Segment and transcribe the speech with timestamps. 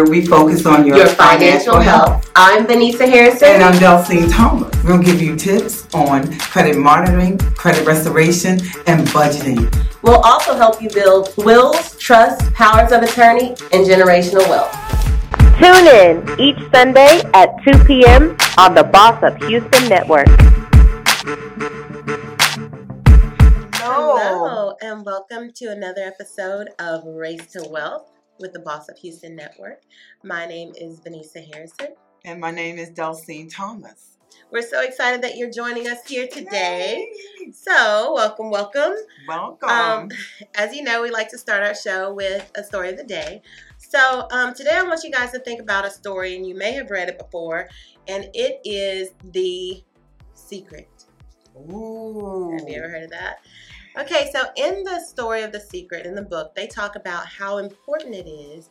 [0.00, 2.30] where we focus on your, your financial, health.
[2.34, 3.48] I'm Vanessa Harrison.
[3.48, 4.74] And I'm Delcine Thomas.
[4.82, 8.52] We'll give you tips on credit monitoring, credit restoration,
[8.86, 9.60] and budgeting.
[10.00, 14.72] We'll also help you build wills, trusts, powers of attorney, and generational wealth.
[15.58, 18.38] Tune in each Sunday at 2 p.m.
[18.56, 20.28] on the Boss Up Houston Network.
[23.74, 29.36] Hello, and welcome to another episode of Race to Wealth with the Boss Up Houston
[29.36, 29.82] Network.
[30.24, 31.88] My name is Vanessa Harrison.
[32.24, 34.16] And my name is Delcine Thomas.
[34.50, 37.06] We're so excited that you're joining us here today.
[37.40, 37.52] Yay.
[37.52, 38.94] So, welcome, welcome.
[39.28, 39.68] Welcome.
[39.68, 40.10] Um,
[40.54, 43.42] as you know, we like to start our show with a story of the day.
[43.78, 46.72] So, um, today I want you guys to think about a story, and you may
[46.72, 47.68] have read it before,
[48.08, 49.82] and it is The
[50.34, 50.88] Secret.
[51.56, 52.56] Ooh.
[52.58, 53.38] Have you ever heard of that?
[53.98, 57.58] Okay, so in the story of The Secret, in the book, they talk about how
[57.58, 58.68] important it is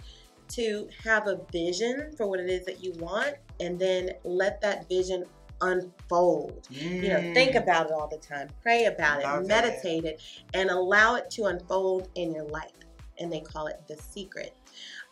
[0.50, 4.88] to have a vision for what it is that you want and then let that
[4.90, 5.26] vision
[5.62, 6.68] unfold.
[6.72, 7.04] Mm.
[7.04, 7.64] You know, think mm.
[7.64, 10.22] about it all the time, pray about it, meditate it,
[10.54, 12.72] and allow it to unfold in your life.
[13.20, 14.56] And they call it The Secret.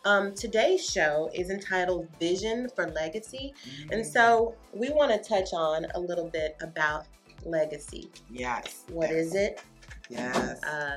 [0.04, 3.52] Um, today's show is entitled Vision for Legacy.
[3.68, 3.92] Mm.
[3.92, 7.06] And so we want to touch on a little bit about
[7.44, 8.10] legacy.
[8.30, 8.84] Yes.
[8.88, 9.26] What yes.
[9.26, 9.62] is it?
[10.08, 10.62] Yes.
[10.62, 10.96] Uh,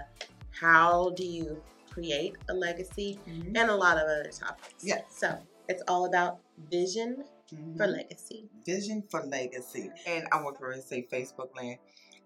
[0.52, 3.20] how do you create a legacy?
[3.28, 3.56] Mm-hmm.
[3.56, 4.84] And a lot of other topics.
[4.84, 5.04] Yes.
[5.10, 5.38] So
[5.68, 7.78] it's all about vision mm-hmm.
[7.78, 8.50] for legacy.
[8.66, 9.90] Vision for legacy.
[10.06, 11.78] And I want to say Facebook land.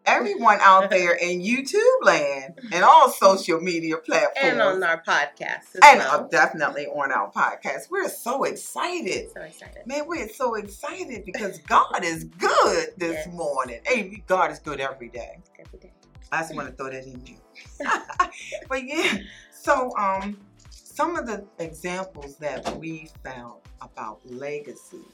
[0.05, 4.33] Everyone out there in YouTube land and all social media platforms.
[4.52, 5.75] And on our podcast.
[5.83, 6.27] and well.
[6.30, 7.89] definitely on our podcast.
[7.89, 9.31] We're so excited.
[9.33, 9.88] So excited.
[9.88, 13.33] Man, we're so excited because God is good this yes.
[13.33, 13.80] morning.
[13.86, 15.39] Hey, God is good every day.
[15.60, 15.92] Every day.
[16.31, 17.91] I just want to throw that in there.
[18.69, 19.19] but yeah,
[19.52, 20.37] so um,
[20.69, 25.05] some of the examples that we found about legacy.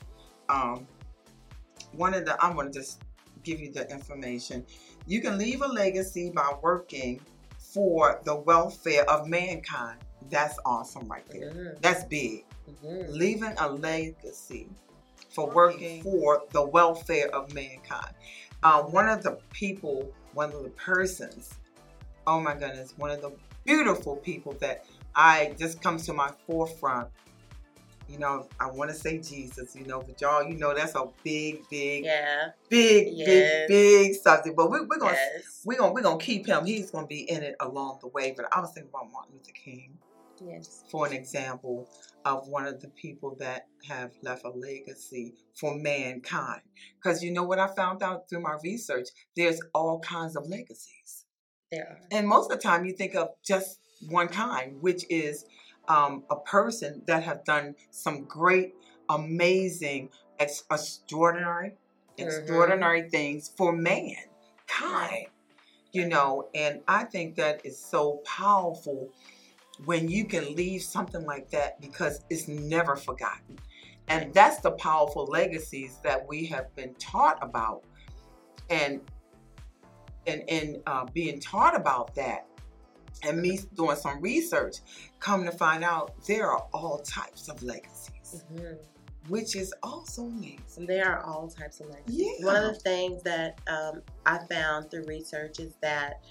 [0.50, 0.88] Um,
[1.94, 3.02] one of the, I'm going to just
[3.44, 4.66] give you the information.
[5.08, 7.22] You can leave a legacy by working
[7.58, 10.00] for the welfare of mankind.
[10.30, 11.52] That's awesome right there.
[11.52, 11.82] Mm-hmm.
[11.82, 12.46] That's big.
[12.70, 13.14] Mm-hmm.
[13.14, 14.68] Leaving a legacy
[15.30, 18.14] for working for the welfare of mankind.
[18.64, 21.54] Uh, one of the people one of the persons,
[22.28, 23.32] oh my goodness, one of the
[23.66, 27.10] beautiful people that I just comes to my forefront.
[28.10, 31.06] You know, I want to say Jesus, you know, but y'all, you know, that's a
[31.24, 33.26] big, big, yeah, big, yes.
[33.26, 34.58] big, big subject.
[34.58, 35.62] But we, are gonna, yes.
[35.64, 36.66] we're gonna, we're gonna keep him.
[36.66, 38.34] He's gonna be in it along the way.
[38.36, 39.98] But I was thinking about Martin Luther King.
[40.46, 40.84] Yes.
[40.90, 41.88] For an example
[42.26, 46.62] of one of the people that have left a legacy for mankind.
[46.96, 49.10] Because you know what I found out through my research?
[49.36, 51.26] There's all kinds of legacies.
[51.72, 52.00] There are.
[52.12, 55.46] And most of the time you think of just one kind, which is
[55.88, 58.74] um, a person that have done some great,
[59.10, 60.10] amazing,
[60.40, 62.24] ex- extraordinary, mm-hmm.
[62.24, 65.28] extraordinary things for mankind.
[65.94, 69.10] You know, and I think that is so powerful
[69.86, 73.58] when you can leave something like that because it's never forgotten.
[74.08, 77.84] And that's the powerful legacies that we have been taught about.
[78.70, 79.02] And
[80.28, 82.46] and, and uh, being taught about that
[83.24, 84.78] and me doing some research,
[85.20, 88.44] come to find out there are all types of legacies.
[88.54, 88.76] Mm-hmm.
[89.28, 90.88] Which is also amazing.
[90.88, 92.36] There are all types of legacies.
[92.40, 92.46] Yeah.
[92.46, 96.22] One of the things that um, I found through research is that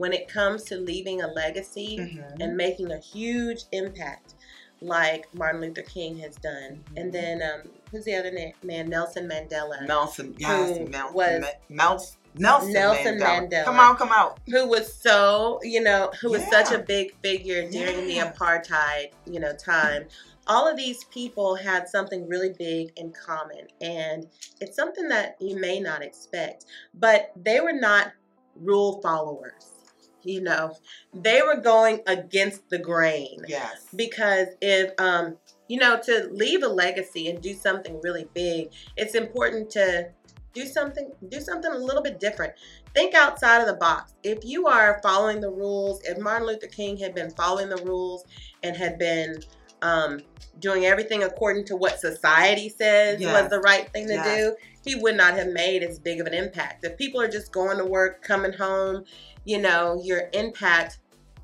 [0.00, 2.40] when it comes to leaving a legacy mm-hmm.
[2.40, 4.32] and making a huge impact,
[4.80, 6.80] like Martin Luther King has done.
[6.82, 6.96] Mm-hmm.
[6.96, 8.88] And then um, who's the other man?
[8.88, 9.86] Nelson Mandela.
[9.86, 12.16] Nelson, yes, Nelson, was Nelson.
[12.34, 13.50] Nelson, Nelson Mandela.
[13.50, 13.64] Mandela.
[13.64, 14.38] Come on, come out.
[14.46, 18.24] Who was so, you know, who was such a big figure during yeah.
[18.24, 20.06] the apartheid, you know, time.
[20.46, 24.26] All of these people had something really big in common, and
[24.62, 26.64] it's something that you may not expect.
[26.94, 28.12] But they were not
[28.56, 29.79] rule followers
[30.24, 30.74] you know
[31.14, 33.38] they were going against the grain.
[33.46, 33.86] Yes.
[33.94, 35.36] Because if um
[35.68, 40.10] you know to leave a legacy and do something really big it's important to
[40.52, 42.52] do something do something a little bit different.
[42.94, 44.14] Think outside of the box.
[44.24, 48.24] If you are following the rules if martin luther king had been following the rules
[48.62, 49.40] and had been
[49.82, 50.20] um,
[50.58, 53.42] doing everything according to what society says yes.
[53.42, 54.36] was the right thing to yes.
[54.36, 56.84] do he would not have made as big of an impact.
[56.84, 59.04] If people are just going to work coming home
[59.44, 60.98] you know, your impact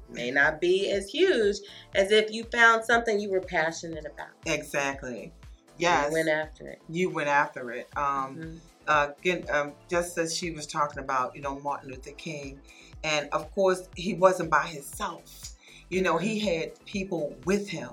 [0.08, 1.56] may not be as huge
[1.94, 4.28] as if you found something you were passionate about.
[4.46, 5.32] Exactly.
[5.78, 6.06] Yes.
[6.08, 6.80] You went after it.
[6.88, 7.88] You went after it.
[7.96, 8.04] Um,
[8.36, 8.56] mm-hmm.
[8.86, 12.60] uh, again, um, just as she was talking about, you know, Martin Luther King,
[13.04, 15.54] and of course, he wasn't by himself.
[15.90, 17.90] You know, he had people with him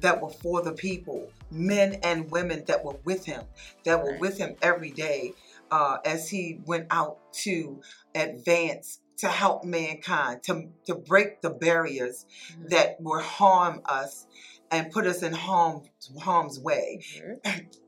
[0.00, 3.42] that were for the people, men and women that were with him,
[3.84, 4.20] that were Right.
[4.20, 5.32] with him every day
[5.70, 7.80] uh, as he went out to
[8.14, 12.70] advance to help mankind, to, to break the barriers Mhm.
[12.70, 14.26] that will harm us
[14.70, 15.82] and put us in harm,
[16.20, 17.00] harm's way.
[17.16, 17.66] Mhm.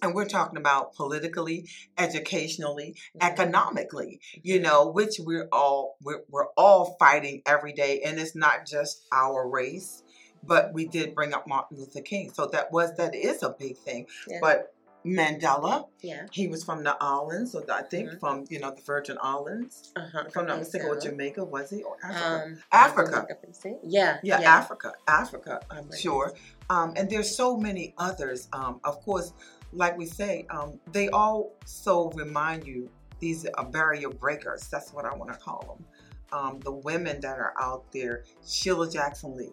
[0.00, 3.26] And we're talking about politically, educationally, Mhm.
[3.32, 8.64] economically, you know, which we're all we're, we're all fighting every day, and it's not
[8.64, 10.04] just our race,
[10.44, 13.76] but we did bring up Martin Luther King, so that was that is a big
[13.76, 14.06] thing.
[14.28, 14.38] Yeah.
[14.40, 14.72] But
[15.16, 16.26] Mandela, yeah.
[16.32, 18.20] he was from the islands, so I think Mhm.
[18.20, 20.24] from you know the Virgin Islands, Uh-huh.
[20.26, 21.00] if I'm not I mistaken, or.
[21.00, 22.42] Jamaica was he or Africa?
[22.44, 23.26] Um, Africa.
[23.52, 23.76] See.
[23.82, 25.98] Yeah, Yeah, Africa, Africa, I'm Right.
[25.98, 26.32] sure.
[26.70, 28.48] Um, and there's so many others.
[28.52, 29.32] Um, of course,
[29.72, 32.90] like we say, um, they also remind you
[33.20, 34.68] these are barrier breakers.
[34.68, 35.84] That's what I want to call them.
[36.32, 39.52] Um, the women that are out there, Sheila Jackson Lee,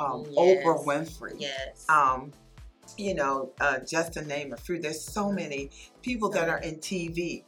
[0.00, 0.64] um, Yes.
[0.64, 1.84] Oprah Winfrey, Yes.
[1.88, 2.32] um,
[2.98, 4.80] you know, uh, just to name a few.
[4.80, 5.70] There's so many
[6.02, 7.44] people that are in TV.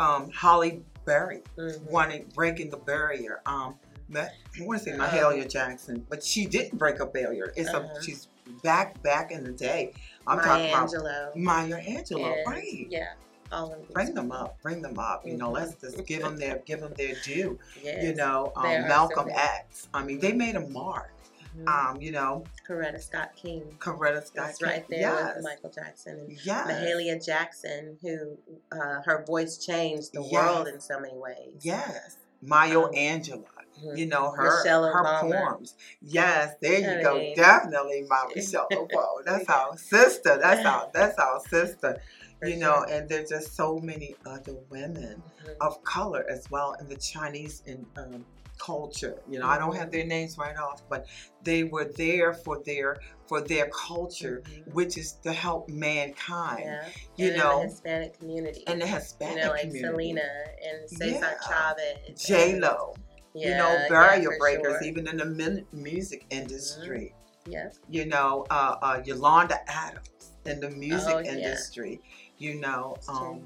[0.00, 1.82] Um, Halle Berry, Mhm.
[1.90, 3.40] wanting breaking the barrier.
[3.46, 3.78] Um,
[4.14, 4.28] I
[4.60, 7.52] want to say Um, Mahalia Jackson, but she didn't break a barrier.
[7.56, 7.88] It's Uh-huh.
[7.98, 8.28] a she's
[8.62, 9.92] back back in the day.
[10.26, 11.36] I'm Maya talking about Angelou.
[11.36, 12.86] Maya Angelou, and- right?
[12.90, 13.12] Yeah.
[13.50, 15.26] All of Bring them up, bring them up.
[15.26, 15.54] You know, Mhm.
[15.54, 17.58] let's just give them their give them their due.
[17.82, 18.02] Yes.
[18.04, 19.28] You know, um, Malcolm.
[19.30, 19.88] X.
[19.92, 21.10] I mean, they made a mark.
[21.56, 21.68] Mhm.
[21.68, 23.76] Um, you know, Coretta Scott King.
[23.78, 24.46] Coretta Scott.
[24.46, 25.34] That's right there Yes.
[25.36, 26.66] with Michael Jackson and Yes.
[26.66, 28.38] Mahalia Jackson, who
[28.72, 30.32] uh, her voice changed the Yes.
[30.32, 31.54] world in so many ways.
[31.60, 32.16] Yes.
[32.40, 33.44] Maya Um, Angelou.
[33.84, 33.96] Mhm.
[33.98, 35.20] You know her Michelle her Obama.
[35.48, 35.74] poems.
[36.00, 37.14] Yes, there you I go.
[37.18, 39.24] mean- Definitely my Michelle Obama.
[39.24, 40.38] That's our sister.
[40.38, 42.00] That's our that's our sister.
[42.40, 42.96] For you know, sure.
[42.96, 45.56] and there's just so many other women Mhm.
[45.60, 48.26] of color as well in the Chinese in um,
[48.66, 49.16] culture.
[49.28, 51.06] You know, I don't have their names right off, but
[51.42, 54.74] they were there for their for their culture, Mhm.
[54.74, 56.64] which is to help mankind.
[56.64, 56.88] Yeah.
[57.16, 58.64] You and know, in the Hispanic community.
[58.66, 59.88] and the Hispanic you know, like community.
[59.88, 60.28] Selena
[60.68, 61.48] and Cesar Yeah.
[61.48, 62.26] Chavez.
[62.26, 62.94] J Lo,
[63.34, 64.74] Yeah, you know, barrier breakers, sure.
[64.74, 64.84] Mm-hmm.
[64.84, 67.14] even in the min- music industry.
[67.46, 67.70] Yeah.
[67.88, 70.08] You know, uh, uh, Yolanda Adams
[70.44, 72.00] in the music Oh, industry.
[72.38, 73.42] You know, um,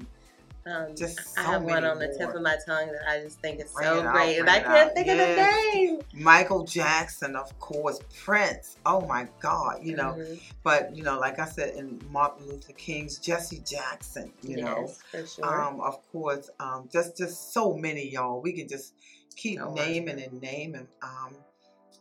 [0.67, 3.61] Um, Just I have one on the tip of my tongue that I just think
[3.61, 4.93] is Bring so out, great, and I can't out.
[4.95, 5.29] think Yes.
[5.29, 6.01] of the name.
[6.13, 8.77] Michael Jackson, of course, Prince.
[8.85, 10.15] Oh my God, you know.
[10.17, 10.41] Mhm.
[10.63, 14.87] But you know, like I said, in Martin Luther King's Jesse Jackson, you know.
[15.11, 15.61] for sure.
[15.63, 18.41] Um, of course, um, just just so many y'all.
[18.41, 18.93] We can just
[19.35, 20.87] keep naming and naming.
[21.01, 21.35] Um,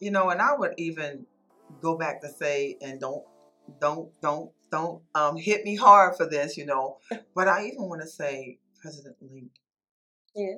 [0.01, 1.27] you know, and I would even
[1.81, 3.25] go back to say, and don't,
[3.81, 6.99] don't, don't, don't um, hit me hard for this, you know.
[7.35, 9.51] But I even want to say President Lincoln.
[10.35, 10.57] yeah.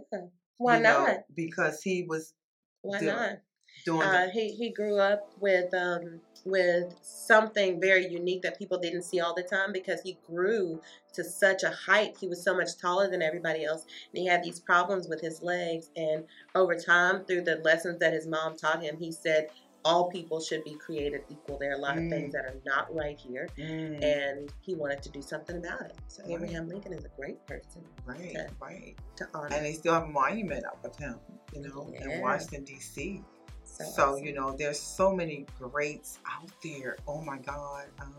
[0.58, 1.16] Why you know, not?
[1.34, 2.34] because he was
[2.82, 3.38] Why doing- not?
[3.84, 4.02] doing.
[4.02, 9.20] Uh, he he grew up with um with something very unique that people didn't see
[9.20, 10.81] all the time because he grew
[11.12, 12.16] to such a height.
[12.20, 13.82] He was so much taller than everybody else,
[14.12, 15.90] and he had these problems with his legs.
[15.96, 16.25] And
[16.55, 19.49] over time, through the lessons that his mom taught him, he said
[19.85, 21.56] all people should be created equal.
[21.58, 22.11] There are a lot of Mm.
[22.11, 25.94] things that are not right here, Mm, and he wanted to do something about it.
[26.08, 26.32] So Right.
[26.32, 28.47] Abraham Lincoln is a great person right, okay.
[28.61, 28.97] right.
[29.17, 29.55] to honor.
[29.55, 31.19] And they still have a monument up of him,
[31.53, 32.08] you know, Yeah.
[32.11, 33.23] in Washington D.C.
[33.65, 34.25] so So, awesome.
[34.25, 36.97] you know, there's so many greats out there.
[37.06, 37.87] Oh my God.
[38.01, 38.15] Um,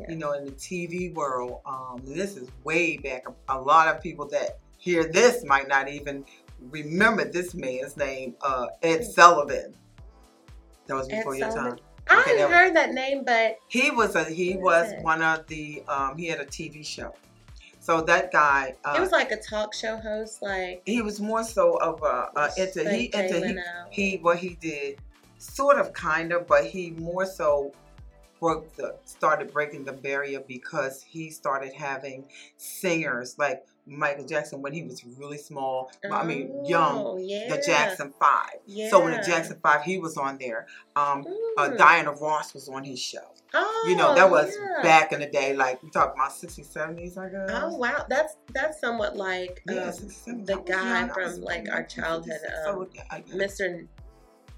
[0.00, 0.10] Yeah.
[0.10, 3.24] You know, in the TV world, um, this is way back.
[3.28, 6.24] A, a lot of people that hear this might not even
[6.70, 9.10] remember this man's name, uh, Ed Hmm.
[9.10, 9.74] Sullivan.
[10.88, 11.76] That was before your time.
[12.10, 15.02] I okay, that- heard that name, but He was a he was it?
[15.02, 17.14] one of the um, he had a TV show.
[17.80, 21.44] So that guy, uh, it was like a talk show host, like he was more
[21.44, 24.98] so of a, a into he into he, he what he did
[25.38, 27.72] sort of kind of but he more so
[28.40, 32.24] broke the started breaking the barrier because he started having
[32.56, 37.48] singers like Michael Jackson when he was really small I mean young Oh, yeah.
[37.54, 41.24] the Jackson 5 so when the Jackson 5 he was on there um
[41.56, 41.78] uh, Mm.
[41.78, 44.82] Diana Ross was on his show Oh, you know that was yeah.
[44.82, 48.36] back in the day like we talking about 60s 70s I guess Oh wow, that's
[48.52, 50.46] that's somewhat like yeah, um, 60s, 70s.
[50.46, 51.08] the guy young.
[51.10, 52.86] From, like, our childhood, um,
[53.34, 53.86] Mr.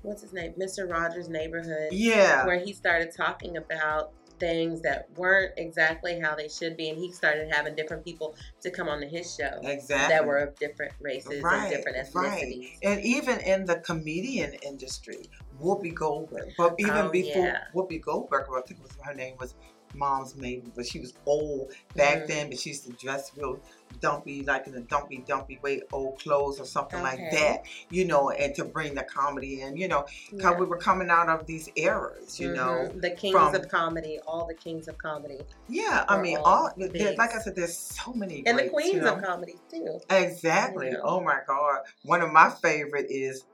[0.03, 0.55] What's his name?
[0.59, 0.91] Mr.
[0.91, 1.89] Rogers' Neighborhood.
[1.93, 6.99] yeah where he started talking about things that weren't exactly how they should be, and
[6.99, 10.59] he started having different people to come on to his show exactly that were of
[10.59, 12.43] different races Right, and different right.
[12.43, 12.79] ethnicities.
[12.83, 15.27] and even in the comedian industry,
[15.63, 16.53] Whoopi Goldberg.
[16.57, 17.65] But even Oh, before yeah.
[17.75, 19.55] Whoopi Goldberg, I think was her name was
[19.95, 22.27] mom's maid, but she was old back Mhm.
[22.29, 22.49] then.
[22.51, 23.61] But she used to dress real
[24.01, 27.63] dumpy, like in a dumpy, dumpy way, old clothes or something like that.
[27.91, 29.77] You know, and to bring the comedy in.
[29.77, 32.39] You know, because we were coming out of these eras.
[32.39, 33.01] You know, Mhm.
[33.03, 36.05] the kings from- of comedy, all the kings of comedy, yeah.
[36.09, 39.15] I mean, all all like I said, there's so many and the queens you know?
[39.15, 40.01] of comedy too.
[40.11, 40.87] Exactly.
[40.87, 41.01] You know.
[41.05, 41.81] Oh my God.
[42.05, 43.45] One of my favorite is,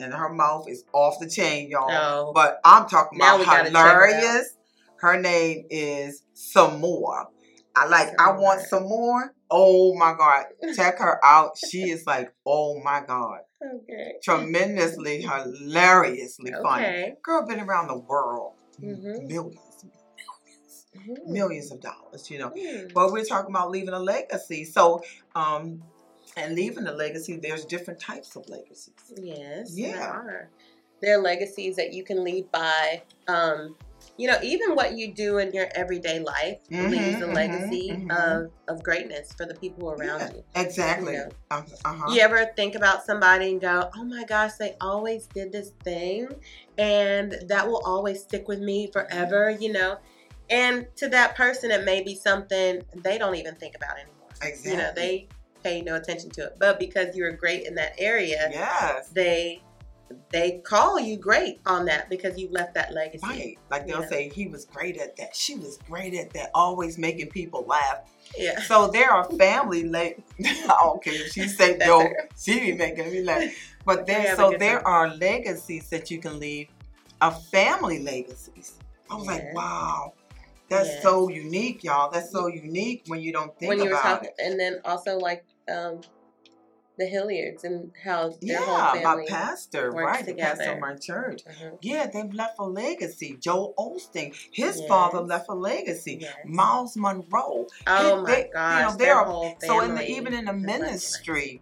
[0.00, 1.90] and her mouth is off the chain, y'all.
[1.90, 2.32] Oh.
[2.32, 4.10] But I'm talking about we gotta check it out.
[4.10, 4.56] hilarious.
[5.02, 7.26] Her name is Sommore.
[7.74, 8.08] I like.
[8.20, 8.66] I Some want more.
[8.66, 9.34] Sommore.
[9.50, 10.44] Oh my God.
[10.76, 11.58] Check her out.
[11.58, 14.14] She is like, oh my God, Okay.
[14.22, 16.84] tremendously hilariously funny.
[16.86, 17.14] Okay.
[17.20, 19.26] Girl been around the world, Mhm.
[19.26, 19.84] millions,
[20.96, 21.26] Mhm.
[21.26, 22.30] millions of dollars.
[22.30, 22.50] You know.
[22.50, 22.92] Mm.
[22.94, 24.64] But we're talking about leaving a legacy.
[24.64, 25.02] So,
[25.34, 25.82] um,
[26.36, 28.94] and leaving a legacy, there's different types of legacies.
[29.16, 29.76] Yes.
[29.76, 29.96] Yeah.
[29.96, 30.48] There are.
[31.00, 33.02] There are legacies that you can leave by.
[33.26, 33.76] Um,
[34.16, 37.90] you know, even what you do in your everyday life Mhm, leaves a mhm, legacy
[37.90, 38.10] mhm.
[38.10, 40.44] of, of greatness for the people around Yeah, you.
[40.54, 41.12] Exactly.
[41.14, 41.28] You know.
[41.50, 42.10] Uh huh.
[42.10, 46.28] You ever think about somebody and go, oh my gosh, they always did this thing
[46.78, 49.98] and that will always stick with me forever, you know?
[50.50, 54.28] And to that person, it may be something they don't even think about anymore.
[54.42, 54.72] Exactly.
[54.72, 55.28] You know, they
[55.62, 56.56] pay no attention to it.
[56.58, 59.08] But because you were great in that area, Yes.
[59.10, 59.62] they
[60.30, 63.26] they call you great on that because you left that legacy.
[63.26, 63.58] Right.
[63.70, 64.08] Like they'll Yeah.
[64.08, 65.34] say, he was great at that.
[65.34, 66.50] She was great at that.
[66.54, 68.00] Always making people laugh.
[68.36, 68.60] Yeah.
[68.62, 72.72] So there are family like I don't care if she say That's no, she be
[72.74, 73.42] making me laugh.
[73.84, 74.86] But there, so there time.
[74.86, 76.68] are legacies that you can leave,
[77.20, 78.74] of family legacies.
[79.10, 80.12] I was like, wow,
[80.68, 82.10] that's so unique, y'all.
[82.10, 84.46] That's so unique when you don't think when you were about talking, it.
[84.46, 86.00] and then also like um,
[87.02, 90.24] the Hilliards and how their Yeah, whole my pastor, right?
[90.24, 91.42] The pastor of my church.
[91.44, 91.78] Mhm.
[91.82, 93.36] Yeah, they've left a legacy.
[93.40, 94.88] Joel Osteen, his Yes.
[94.88, 96.18] father left a legacy.
[96.20, 96.34] Yes.
[96.44, 97.66] Myles Munroe.
[97.86, 98.78] Oh His- my they- gosh!
[98.78, 101.60] You know, their there are so in the even in the has left a ministry,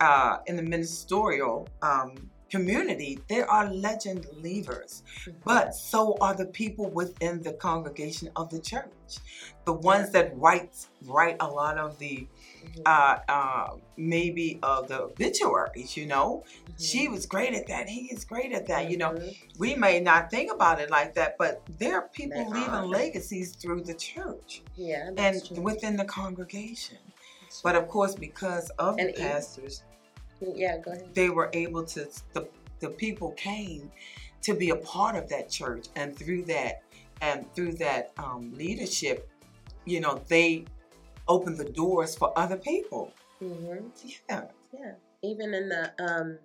[0.00, 5.02] uh, in the ministerial um, community, there are legend leavers,
[5.44, 9.18] but so are the people within the congregation of the church,
[9.64, 10.74] the ones that write
[11.04, 12.26] write a lot of the
[12.64, 12.82] Mhm.
[12.86, 15.96] uh, uh, maybe of the obituaries.
[15.96, 16.80] You know, Mhm.
[16.80, 17.88] she was great at that.
[17.88, 18.90] He is great at that.
[18.90, 19.36] You know, Mhm.
[19.58, 22.86] we may not think about it like that, but there are people They leaving are.
[22.86, 25.60] legacies through the church yeah, and true.
[25.62, 26.98] within the congregation.
[27.62, 29.82] But of course, because of And the pastors,
[30.40, 31.14] yeah, go ahead.
[31.14, 32.48] they were able to, the,
[32.80, 33.90] the people came
[34.42, 35.86] to be a part of that church.
[35.96, 36.82] And through that,
[37.20, 39.28] and through that um, leadership,
[39.84, 40.64] you know, they
[41.26, 43.12] opened the doors for other people.
[43.40, 43.88] hmm
[44.28, 44.44] Yeah.
[44.72, 44.92] Yeah,
[45.22, 46.38] even in the um,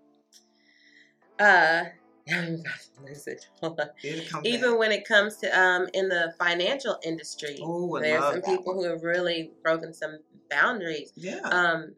[1.40, 1.84] uh,
[2.34, 2.64] I'm about
[2.98, 3.46] to lose it.
[3.62, 3.88] Hold on.
[4.04, 4.80] It'll come Even back.
[4.80, 8.78] when it comes to um in the financial industry, Ooh, there's some people one.
[8.78, 10.20] who have really broken some
[10.50, 11.12] boundaries.
[11.16, 11.40] Yeah.
[11.44, 11.96] Um,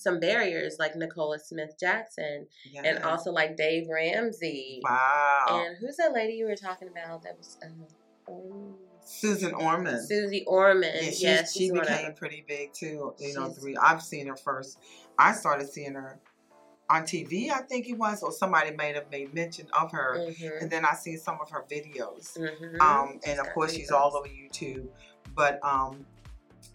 [0.00, 2.82] some barriers like Nicola Smith Jackson, yeah.
[2.84, 4.80] and also like Dave Ramsey.
[4.82, 5.44] Wow.
[5.50, 7.22] And who's that lady you were talking about?
[7.22, 7.86] That was um,
[8.26, 10.02] um, Susan Orman.
[10.02, 10.90] Susie Orman.
[10.94, 13.14] Yeah, she, yes, she she's one of became pretty big too.
[13.18, 13.76] You know, three.
[13.76, 14.78] I've seen her first.
[15.18, 16.18] I started seeing her
[16.88, 17.50] on TV.
[17.50, 20.86] I think it was, or somebody made have made mention of her, Mhm, and then
[20.86, 22.38] I seen some of her videos.
[22.38, 22.80] mhm.
[22.80, 23.76] Um, and of course, videos.
[23.76, 24.88] she's all over YouTube.
[25.34, 26.06] But um,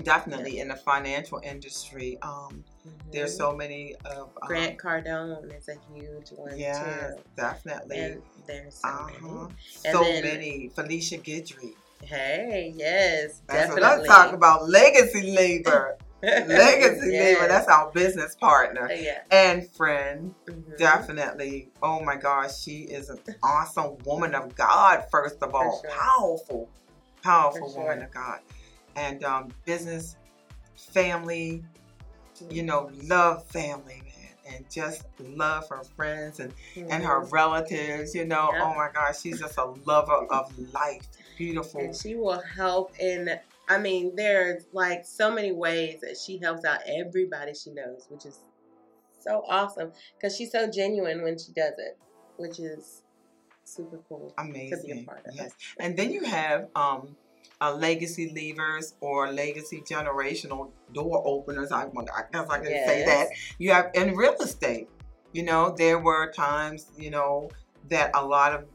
[0.03, 2.63] definitely in the financial industry, um,
[3.11, 3.37] there's Mhm.
[3.37, 7.21] so many of um, Grant Cardone is a huge one Yeah, too.
[7.35, 7.99] definitely.
[7.99, 9.07] And there's so uh-huh.
[9.21, 9.39] many.
[9.85, 10.69] And So then- many.
[10.75, 11.73] Felicia Gidry.
[12.03, 13.81] Hey, yes, That's definitely.
[13.81, 14.69] what I'm talking about.
[14.69, 15.97] Legacy labor.
[16.23, 17.37] Legacy Yes.
[17.39, 17.47] labor.
[17.47, 19.21] That's our business partner yeah.
[19.31, 20.33] and friend.
[20.45, 20.77] mhm.
[20.77, 21.69] Definitely.
[21.81, 25.81] Oh my gosh, she is an awesome woman of God, first of all.
[25.81, 25.89] sure.
[25.91, 26.69] Powerful,
[27.23, 28.39] powerful For woman of God.
[28.95, 30.15] And um, business,
[30.75, 31.63] family,
[32.49, 34.55] you know, love family, man.
[34.55, 37.31] And just love her friends and, and her Mhm.
[37.31, 38.51] relatives, you know.
[38.53, 38.63] Yeah.
[38.63, 41.07] Oh my gosh, she's just a lover of life.
[41.37, 41.81] Beautiful.
[41.81, 43.29] And she will help in.
[43.67, 48.25] I mean, there's like so many ways that she helps out everybody she knows, which
[48.25, 48.39] is
[49.19, 51.97] so awesome because she's so genuine when she does it,
[52.37, 53.01] which is
[53.63, 54.31] super cool.
[54.37, 55.05] Amazing.
[55.05, 55.51] part of yes.
[55.79, 57.15] And then you have um
[57.65, 61.71] uh, legacy leavers or legacy generational door openers.
[61.71, 63.29] I, I guess I can say that.
[63.57, 64.89] You have in real estate.
[65.33, 67.49] You know, there were times, you know,
[67.89, 68.65] that a lot of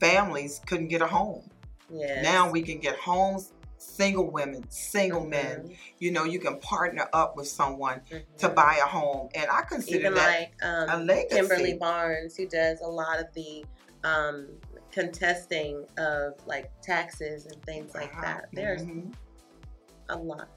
[0.00, 1.42] families couldn't get a home.
[1.90, 2.22] Yeah.
[2.22, 5.60] Now we can get homes single women, single men.
[5.60, 5.76] Mhm.
[5.98, 8.22] You know, you can partner up with someone Mhm.
[8.38, 11.36] to buy a home, and I consider even that like um, a legacy.
[11.36, 13.64] Kimberly Barnes, who does a lot of the
[14.04, 14.48] um,
[14.92, 18.48] contesting of like taxes and things like that.
[18.52, 19.12] There's Mhm.
[20.08, 20.48] a lot.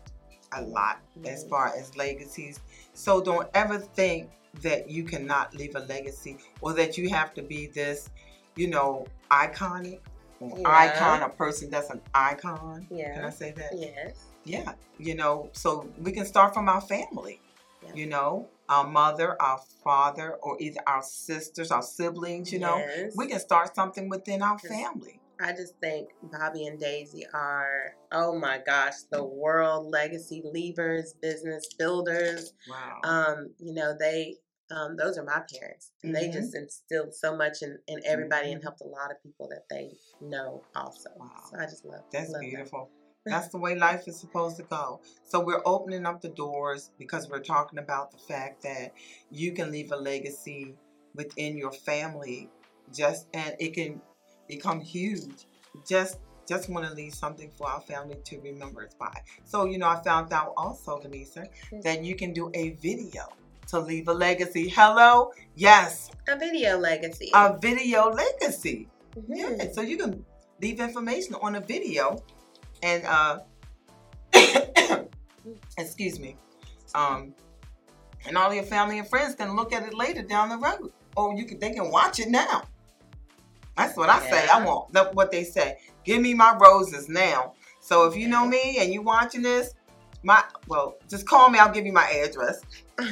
[0.54, 1.50] a lot as Mhm.
[1.50, 2.60] far as legacies.
[2.94, 4.30] So don't ever think
[4.62, 8.10] that you cannot leave a legacy or that you have to be this,
[8.58, 10.02] you know, iconic
[10.42, 10.68] or Yeah.
[10.68, 12.86] icon, a person that's an icon.
[12.92, 13.14] Yeah.
[13.14, 13.78] Can I say that?
[13.78, 14.26] Yes.
[14.44, 14.74] Yeah.
[14.98, 17.40] You know, so we can start from our family.
[17.82, 17.94] Yeah.
[17.94, 22.78] You know, our mother, our father, or either our sisters, our siblings, you know.
[22.78, 23.14] Yes.
[23.18, 25.20] We can start something within our family.
[25.42, 31.68] I just think Bobby and Daisy are, oh my gosh, the world legacy leavers, business
[31.78, 32.54] builders.
[32.70, 33.02] Wow.
[33.04, 34.38] Um, you know, they,
[34.70, 35.92] um, those are my parents.
[36.04, 36.34] And they Mhm.
[36.34, 38.64] just instilled so much in, in everybody and Mhm.
[38.64, 41.10] helped a lot of people that they know also.
[41.18, 41.30] Wow.
[41.50, 42.90] So I just love That's love beautiful.
[43.26, 45.00] That's the way life is supposed to go.
[45.24, 48.94] So we're opening up the doors because we're talking about the fact that
[49.30, 50.74] you can leave a legacy
[51.14, 52.50] within your family
[52.94, 54.02] just and it can
[54.48, 55.46] become huge.
[55.88, 59.14] Just just want to leave something for our family to remember us by.
[59.46, 61.84] So, you know, I found out also, Denisa, Yes.
[61.84, 63.28] that you can do a video
[63.68, 64.68] to leave a legacy.
[64.68, 65.32] Hello?
[65.56, 67.30] Yes, A video legacy.
[67.34, 68.90] a video legacy.
[69.16, 69.26] Mhm.
[69.30, 70.26] Yeah, so you can
[70.62, 72.18] leave information on a video
[72.84, 73.40] and uh
[75.78, 76.36] excuse me.
[76.96, 77.34] Um
[78.28, 80.92] and all your family and friends can look at it later down the road.
[81.16, 82.64] Or you can they can watch it now.
[83.78, 84.44] That's what I say.
[84.48, 84.66] I Yeah.
[84.66, 85.78] want that's what they say.
[86.04, 87.54] Give me my roses now.
[87.80, 89.74] So if you know me and you watching this,
[90.24, 92.62] my well, just call me, I'll give you my address.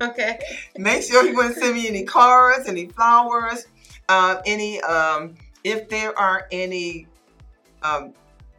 [0.00, 0.38] Okay.
[0.78, 3.66] Make sure you wouldn't send me any cards, any flowers,
[4.08, 5.34] um, any um,
[5.64, 7.08] if there are any
[7.82, 8.14] um,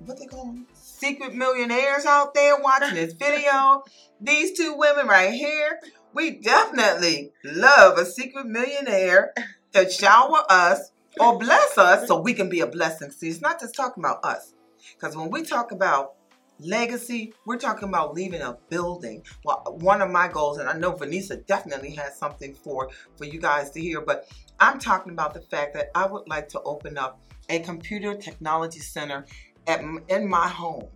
[0.06, 3.84] what they call secret millionaires out there watching this video.
[4.22, 5.80] These two women right here,
[6.14, 9.34] we definitely love a secret millionaire
[9.74, 13.12] to shower us or bless us so we can be a blessing.
[13.12, 14.54] See, it's not just talking about us.
[14.94, 16.14] Because when we talk about
[16.60, 19.24] legacy, we're talking about leaving a building.
[19.44, 23.40] Well, one of my goals, and I know Vanessa definitely has something for for you
[23.40, 24.28] guys to hear, but
[24.60, 28.80] I'm talking about the fact that I would like to open up a computer technology
[28.80, 29.26] center
[29.68, 30.88] at in my home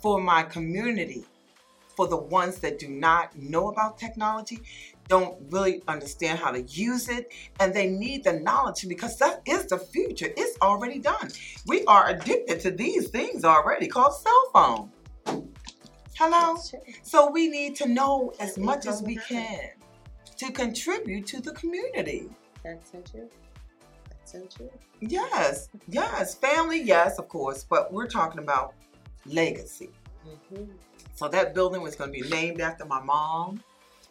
[0.00, 1.24] for my community,
[1.96, 4.60] for the ones that do not know about technology,
[5.08, 9.66] don't really understand how to use it, and they need the knowledge because that is
[9.66, 10.28] the future.
[10.36, 11.30] It's already done.
[11.66, 15.50] We are addicted to these things already called cell phone.
[16.16, 16.56] Hello?
[17.02, 19.70] So we need to know as much as we can
[20.36, 22.28] to contribute to the community.
[22.62, 23.28] That's so true.
[25.00, 28.74] Yes, yes, family, yes, of course, but we're talking about
[29.26, 29.90] legacy.
[30.26, 30.64] Mm-hmm.
[31.14, 33.62] So that building was going to be named after my mom.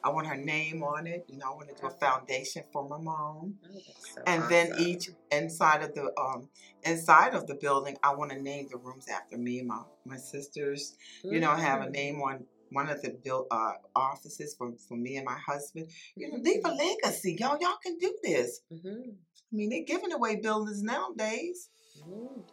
[0.04, 1.26] I want her name on it.
[1.30, 3.56] You know, I want to do a foundation for my mom.
[3.66, 3.80] Oh,
[4.16, 6.50] so And then each inside of the um
[6.84, 10.18] inside of the building, I want to name the rooms after me and my my
[10.18, 10.96] sisters.
[11.24, 11.92] You know, have a Mm.
[11.92, 15.88] name on one of the built uh, offices for, for me and my husband.
[16.16, 17.58] You know, leave a legacy, y'all.
[17.62, 18.62] Y'all can do this.
[18.74, 19.16] Mhm.
[19.54, 21.70] I mean, they're giving away buildings nowadays.
[22.02, 22.44] Mhm.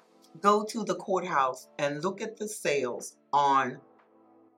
[0.41, 3.81] Go to the courthouse and look at the sales on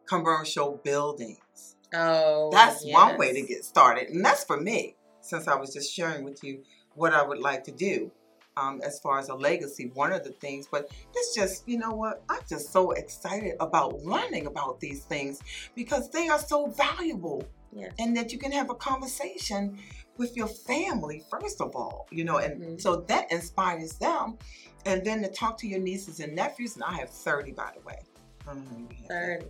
[0.07, 1.77] commercial buildings.
[1.95, 4.97] Oh, That's one way to get started, and that's for me.
[5.21, 8.11] Since I was just sharing with you what I would like to do
[8.57, 10.67] um, as far as a legacy, one of the things.
[10.71, 12.23] But it's just, you know what?
[12.29, 15.41] I'm just so excited about learning about these things
[15.75, 17.93] because they are so valuable, Yes.
[17.99, 19.79] and that you can have a conversation
[20.19, 22.81] with your family first of all, you know, and Mhm.
[22.81, 24.39] so that inspires them,
[24.87, 26.75] and then to talk to your nieces and nephews.
[26.75, 27.99] And I have thirty, by the way.
[28.43, 29.09] I don't know how you have that.
[29.09, 29.47] Thirty.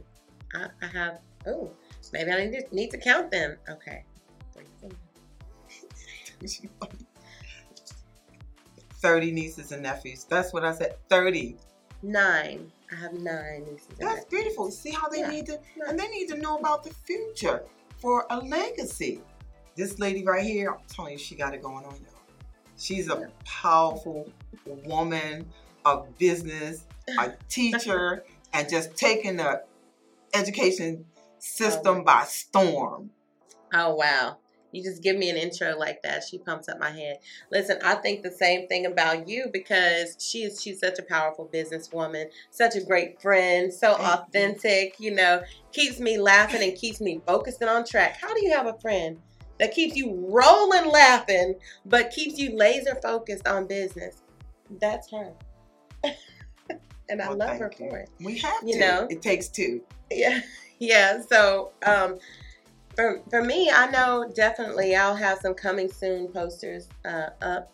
[0.54, 1.20] I, I have.
[1.46, 1.70] Oh,
[2.12, 3.56] maybe I need to, need to count them.
[3.68, 4.04] Okay.
[9.00, 10.24] 30 nieces and nephews.
[10.24, 10.96] That's what I said.
[11.08, 11.56] 30.
[12.02, 12.70] Nine.
[12.90, 13.88] I have nine nieces.
[13.98, 14.70] and That's beautiful.
[14.70, 15.30] See how they Yeah.
[15.30, 17.64] need to, and they need to know about the future
[18.00, 19.20] for a legacy.
[19.74, 22.20] This lady right here, I'm telling you, she got it going on, y'all.
[22.76, 24.28] She's a powerful
[24.84, 25.46] woman
[25.84, 26.84] of business,
[27.18, 29.62] a teacher, and just taking the
[30.34, 31.04] education
[31.38, 32.04] system oh.
[32.04, 33.10] by storm.
[33.72, 34.38] Oh wow.
[34.72, 36.24] You just give me an intro like that.
[36.24, 37.18] She pumps up my head.
[37.50, 41.48] Listen, I think the same thing about you because she is she's such a powerful
[41.52, 44.06] businesswoman, such a great friend, so Thank you.
[44.06, 48.16] authentic, you know, keeps me laughing and keeps me focusing on track.
[48.18, 49.18] How do you have a friend
[49.58, 51.54] that keeps you rolling laughing
[51.86, 54.22] but keeps you laser focused on business?
[54.80, 55.32] That's her.
[57.08, 57.90] and I Well, love her you.
[57.90, 58.10] for it.
[58.20, 58.78] We have You to.
[58.80, 59.06] know?
[59.10, 59.82] It takes two.
[60.10, 60.40] Yeah,
[60.78, 61.20] yeah.
[61.20, 62.18] So, um,
[62.96, 67.72] for for me, I know definitely I'll have some coming soon posters uh, up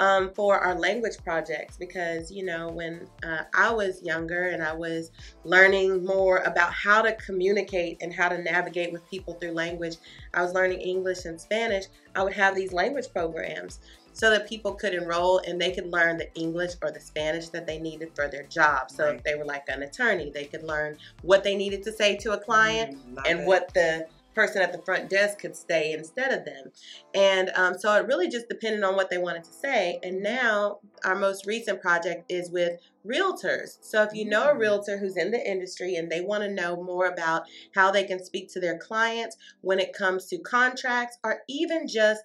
[0.00, 4.72] um, for our language projects because you know when uh, I was younger and I
[4.72, 5.12] was
[5.44, 9.96] learning more about how to communicate and how to navigate with people through language,
[10.34, 11.84] I was learning English and Spanish.
[12.16, 13.78] I would have these language programs
[14.12, 17.66] so that people could enroll and they could learn the English or the Spanish that
[17.66, 18.90] they needed for their job.
[18.90, 19.16] So Right.
[19.16, 22.32] if they were like an attorney, they could learn what they needed to say to
[22.32, 23.46] a client Mm, and it.
[23.46, 24.06] what the
[24.40, 26.72] person at the front desk could stay instead of them.
[27.14, 29.98] And um, so it really just depended on what they wanted to say.
[30.02, 33.78] And now our most recent project is with realtors.
[33.82, 34.58] So if you know a Mm.
[34.58, 37.42] realtor who's in the industry and they want to know more about
[37.74, 42.22] how they can speak to their clients when it comes to contracts or even just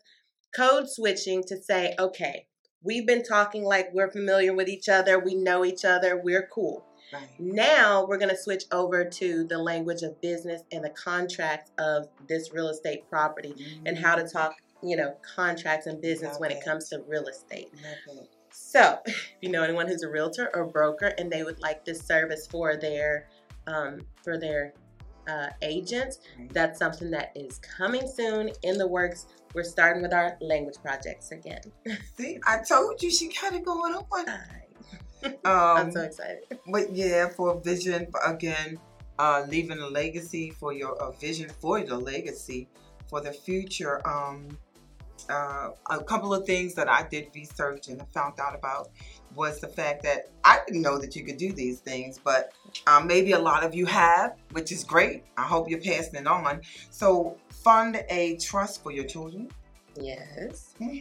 [0.56, 2.48] code switching to say, okay,
[2.82, 6.86] we've been talking like we're familiar with each other, we know each other, we're cool.
[7.14, 7.30] Right.
[7.40, 12.08] Now we're going to switch over to the language of business and the contracts of
[12.28, 13.54] this real estate property
[13.86, 16.66] and how to talk, you know, contracts and business when it it.
[16.66, 17.70] comes to real estate.
[18.52, 22.00] So, if you know anyone who's a realtor or broker and they would like this
[22.02, 23.28] service for their
[23.68, 24.74] um, for their
[25.28, 26.54] uh, agents, Right.
[26.54, 29.26] that's something that is coming soon in the works.
[29.54, 31.62] We're starting with our language projects again.
[32.18, 34.26] See, I told you she got it going on.
[35.46, 36.44] I'm Um, so excited.
[36.68, 38.80] But yeah, for vision again,
[39.20, 42.68] uh, leaving a legacy for your a vision for the legacy
[43.08, 44.06] for the future.
[44.08, 44.58] Um,
[45.30, 48.90] uh, a couple of things that I did research and found out about
[49.34, 52.52] was the fact that I didn't know that you could do these things, but
[52.86, 55.24] um, maybe a lot of you have, which is great.
[55.38, 56.62] I hope you're passing it on.
[56.92, 59.50] So fund a trust for your children.
[60.00, 60.74] Yes.
[60.80, 61.00] Was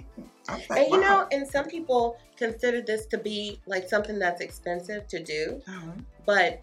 [0.48, 5.06] like, And you know, and some people consider this to be like something that's expensive
[5.08, 5.92] to do, Uh-huh.
[6.26, 6.60] but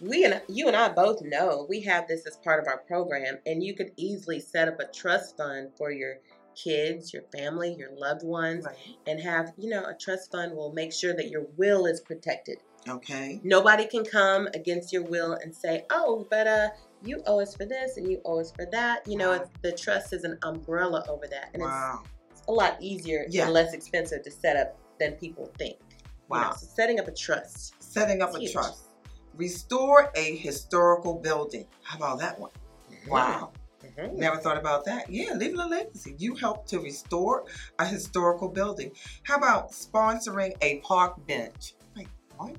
[0.00, 3.38] we and you and I both know we have this as part of our program,
[3.46, 6.18] and you could easily set up a trust fund for your
[6.56, 8.76] kids, your family, your loved ones, Right.
[9.06, 12.58] and have you know a trust fund will make sure that your will is protected.
[12.88, 13.40] Okay.
[13.44, 16.68] Nobody can come against your will and say, "Oh, but uh,
[17.02, 19.44] you owe us for this and you owe us for that." You know, Wow.
[19.62, 22.02] the trust is an umbrella over that, and it's Wow.
[22.48, 23.44] a lot easier Yeah.
[23.44, 25.78] and less expensive to set up than people think.
[25.90, 25.96] You
[26.36, 26.52] know, Wow.
[26.52, 27.74] so setting up a trust.
[27.82, 28.52] Setting up a huge.
[28.52, 28.84] trust.
[29.34, 31.66] Restore a historical building.
[31.82, 32.50] How about that one?
[33.08, 33.52] Wow.
[33.82, 34.14] Mhm.
[34.14, 35.08] Never thought about that.
[35.08, 36.14] Yeah, leaving a legacy.
[36.18, 37.44] You help to restore
[37.78, 38.92] a historical building.
[39.22, 41.74] How about sponsoring a park bench?
[41.96, 42.54] Like, what?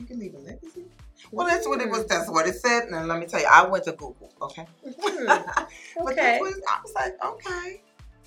[0.00, 0.90] You can leave a legacy?
[1.30, 2.06] Well, that's what it was.
[2.06, 2.84] That's what it said.
[2.84, 4.66] And let me tell you, I went to Google, okay?
[4.86, 5.26] Mhm.
[5.26, 6.14] but Okay.
[6.14, 7.80] that's what, I was like, okay.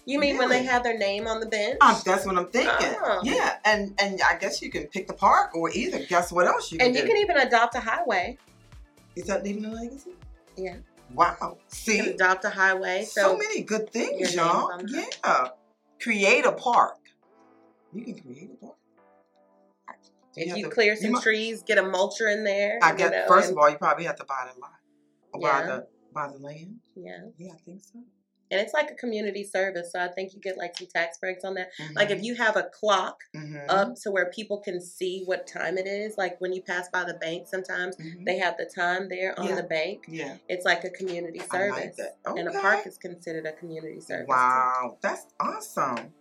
[0.05, 1.77] You mean when they have their name on the bench?
[1.81, 2.95] Um, that's what I'm thinking.
[3.03, 3.19] Oh.
[3.23, 5.99] Yeah, and and I guess you can pick the park or either.
[6.05, 7.07] Guess what else you can and you do?
[7.09, 8.37] can even adopt a highway.
[9.17, 10.11] Is that leaving a legacy?
[10.55, 10.77] Yeah.
[11.13, 11.57] Wow.
[11.67, 13.03] See, adopt a highway.
[13.03, 14.71] so, So, many good things, y'all.
[14.87, 15.49] Yeah.
[15.99, 16.99] Create a park.
[17.91, 18.76] You can create a park.
[20.43, 22.79] If have you to- clear some mu- trees, get a mulcher in there.
[22.81, 24.71] I you guess know, first of all, you probably have to buy the lot
[25.33, 25.65] or buy Yeah.
[25.67, 26.79] the buy the land.
[26.95, 27.19] yeah.
[27.37, 27.99] Yeah, I think so.
[28.49, 29.91] And it's like a community service.
[29.91, 31.69] So I think you get like some tax breaks on that.
[31.95, 33.65] Like if you have a clock Mhm.
[33.67, 37.03] up to where people can see what time it is, like when you pass by
[37.03, 38.25] the bank, sometimes Mhm.
[38.25, 39.55] they have the time there on Yeah.
[39.55, 40.05] the bank.
[40.07, 40.37] yeah.
[40.47, 41.95] It's like a community I like service.
[41.97, 42.17] that.
[42.25, 44.27] And a park is considered a community service.
[44.27, 44.31] too.
[44.33, 46.13] Wow, that's awesome.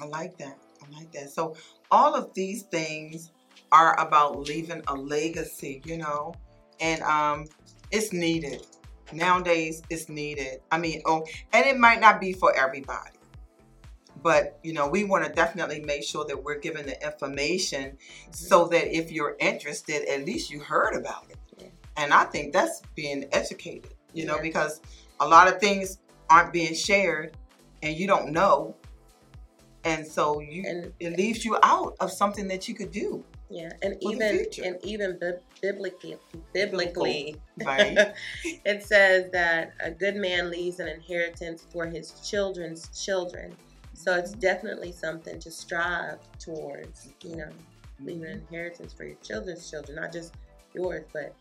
[0.00, 0.56] I like that.
[0.82, 1.28] I like that.
[1.30, 1.54] So
[1.92, 3.30] all of these things
[3.70, 6.34] are about leaving a legacy, you know,
[6.80, 7.46] and um,
[7.90, 8.66] it's needed
[9.12, 9.82] nowadays.
[9.90, 10.60] It's needed.
[10.72, 13.18] I mean, oh, and it might not be for everybody,
[14.22, 17.98] but you know, we want to definitely make sure that we're giving the information
[18.30, 21.36] so that if you're interested, at least you heard about it.
[21.58, 21.66] Yeah.
[21.98, 24.42] And I think that's being educated, you know, Yeah.
[24.42, 24.80] because
[25.20, 25.98] a lot of things
[26.30, 27.36] aren't being shared
[27.82, 28.74] and you don't know.
[29.84, 33.24] And so you And it leaves you out of something that you could do.
[33.50, 35.18] yeah, and even and even
[35.60, 36.16] biblically,
[36.52, 38.14] biblically, Right.
[38.64, 43.54] it says that a good man leaves an inheritance for his children's children.
[43.94, 44.40] So it's mm-hmm.
[44.40, 47.08] definitely something to strive towards.
[47.22, 47.50] You know,
[48.00, 48.54] leaving an mm-hmm.
[48.54, 50.34] inheritance for your children's children, not just
[50.74, 51.34] yours, but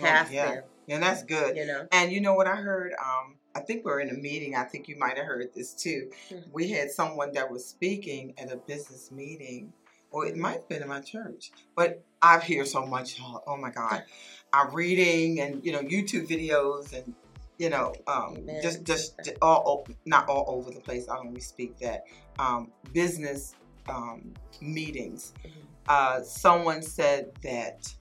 [0.00, 0.54] past yeah.
[0.54, 0.64] them.
[0.88, 1.56] And that's good.
[1.56, 2.92] You know, And you know what I heard?
[2.92, 4.54] Um, I think we are in a meeting.
[4.56, 6.10] I think you might have heard this too.
[6.30, 6.52] Mhm.
[6.52, 9.72] We had someone that was speaking at a business meeting,
[10.10, 11.52] or it might have been in my church.
[11.74, 13.18] But I hear so much.
[13.20, 14.04] Oh, oh my God!
[14.52, 17.14] I'm reading and you know YouTube videos and
[17.58, 21.08] you know um, just just all not all over the place.
[21.08, 22.04] I only speak that
[22.38, 23.54] um, business
[23.88, 25.32] um, meetings.
[25.44, 25.50] Mhm.
[25.88, 27.94] uh, someone said that.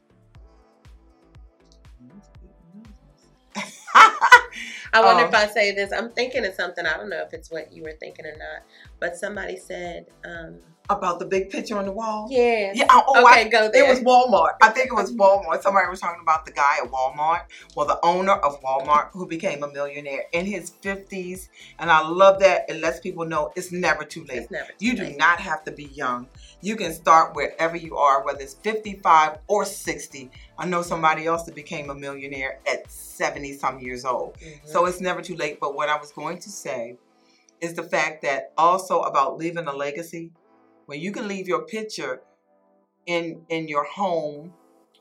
[3.95, 5.91] I wonder Um, if I say this.
[5.91, 6.85] I'm thinking of something.
[6.85, 8.63] I don't know if it's what you were thinking or not.
[8.99, 12.27] But somebody said, um, about the big picture on the wall.
[12.29, 12.73] yeah.
[12.75, 12.85] Yeah.
[12.89, 13.85] Oh, oh, okay, I, go there.
[13.85, 14.55] It was Walmart.
[14.61, 15.61] I think it was Walmart.
[15.61, 17.43] Somebody was talking about the guy at Walmart.
[17.75, 21.47] Well, the owner of Walmart who became a millionaire in his 50s.
[21.79, 22.69] And I love that.
[22.69, 24.39] It lets people know it's never too late.
[24.39, 26.27] it's never too You do not have to be young.
[26.63, 30.31] You can start wherever you are, whether it's 55 or 60.
[30.57, 34.37] I know somebody else that became a millionaire at 70 some years old.
[34.39, 34.65] Mhm.
[34.65, 35.59] So it's never too late.
[35.59, 36.97] But what I was going to say
[37.59, 40.31] is the fact that also about leaving a legacy,
[40.85, 42.21] when you can leave your picture
[43.05, 44.53] in in your home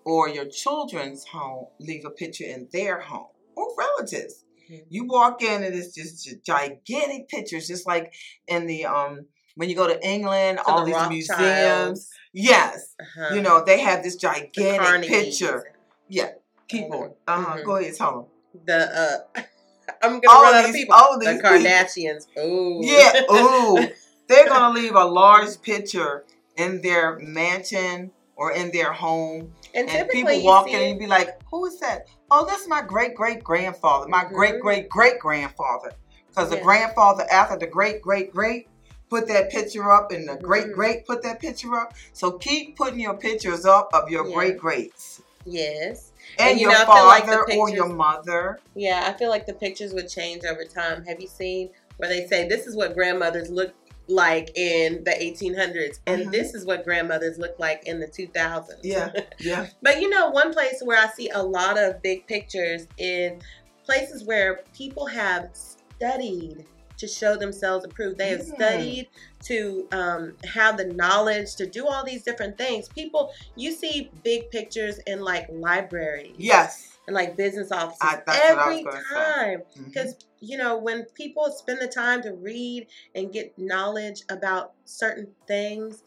[0.04, 4.44] or your children's home, leave a picture in their home or relatives.
[4.68, 4.84] Mhm.
[4.88, 8.12] You walk in and it's just gigantic pictures, just like
[8.48, 12.10] in the um when you go to England, To all the these museums.
[12.32, 15.72] Yes, uh-huh, you know they have this gigantic picture.
[16.08, 16.30] Yeah,
[16.68, 17.12] keep going.
[17.26, 17.56] Uh huh.
[17.58, 17.64] Mhm.
[17.64, 18.12] Go ahead, tell
[18.52, 18.64] them.
[18.66, 18.98] The
[19.36, 19.42] uh,
[20.02, 20.94] I'm gonna All run of out of these- people.
[20.94, 21.50] all the these people.
[21.50, 22.26] Kardashians.
[22.38, 22.80] Ooh.
[22.82, 23.22] Yeah.
[23.30, 23.88] Ooh.
[24.28, 26.24] They're gonna leave a large picture
[26.56, 31.30] in their mansion or in their home, and and people walk in and be like,
[31.50, 32.06] "Who is that?
[32.30, 35.92] Oh, that's my great great grandfather, my great great great grandfather."
[36.28, 38.68] Because the grandfather after the great great great
[39.12, 40.72] put that picture up, and the great Mhm.
[40.72, 41.92] great put that picture up.
[42.14, 44.34] So keep putting your pictures up of your Yeah.
[44.34, 46.12] great greats Yes.
[46.38, 48.60] and, And you your know, feel like father or your mother.
[48.74, 51.04] Yeah, I feel like the pictures would change over time.
[51.04, 53.74] Have you seen where they say this is what grandmothers look
[54.08, 56.32] like in the 1800s and Mhm.
[56.32, 58.80] this is what grandmothers look like in the 2000s?
[58.82, 59.66] Yeah, yeah.
[59.82, 63.42] But you know, one place where I see a lot of big pictures is
[63.84, 66.64] places where people have studied
[67.02, 68.16] to show themselves approved.
[68.16, 68.54] They have Mm.
[68.54, 69.08] studied
[69.42, 72.88] to um, have the knowledge to do all these different things.
[72.88, 76.96] People, you see big pictures in like libraries Yes.
[77.08, 79.62] and like business offices I- that's what I was every time.
[79.84, 82.86] Because you know, when people spend the time to read
[83.16, 86.04] and get knowledge about certain things,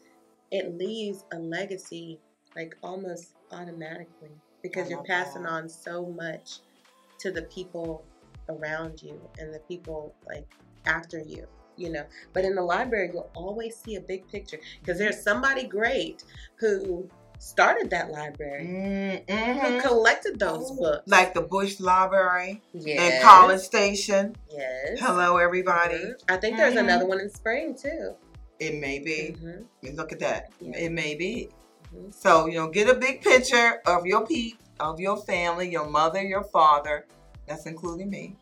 [0.50, 2.18] it leaves a legacy
[2.54, 4.30] like almost automatically
[4.62, 5.50] because you're passing that.
[5.52, 6.60] on so much
[7.18, 8.04] to the people
[8.48, 10.46] around you and the people like
[10.86, 11.46] after you.
[11.78, 15.64] You know, but in the library, you'll always see a big picture because there's somebody
[15.64, 16.24] great
[16.58, 17.06] who
[17.38, 18.66] started that library,
[19.28, 19.80] who Mm-hmm.
[19.86, 21.02] collected those books.
[21.06, 22.98] Like the Bush Library yes.
[23.12, 24.36] and College Station.
[24.50, 24.98] Yes.
[25.00, 25.96] Hello, everybody.
[25.98, 26.14] Mhm.
[26.30, 26.80] I think there's Mhm.
[26.80, 28.14] another one in spring too.
[28.58, 29.36] It may be.
[29.38, 29.96] Mhm.
[29.96, 30.48] Look at that.
[30.60, 30.78] Yeah.
[30.78, 31.50] It may be.
[31.94, 32.14] Mhm.
[32.14, 36.22] So, you know, get a big picture of your peep, of your family, your mother,
[36.22, 37.04] your father.
[37.46, 38.36] That's including me.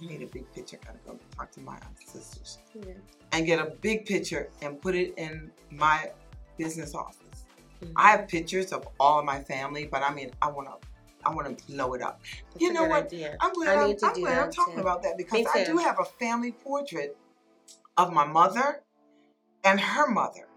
[0.00, 0.78] I need a big picture.
[0.82, 2.58] I Gotta go talk to my sisters.
[2.74, 2.94] Yeah.
[3.32, 6.10] And get a big picture and put it in my
[6.58, 7.44] business office.
[7.82, 7.92] Mhm.
[7.96, 10.88] I have pictures of all of my family, but I mean, I want to,
[11.24, 12.20] I want to blow it up.
[12.50, 13.06] That's you know what?
[13.06, 13.36] idea.
[13.40, 14.80] I'm glad, I am glad I'm talking too.
[14.80, 17.16] about that because I do have a family portrait
[17.96, 18.82] of my mother
[19.64, 20.48] and her mother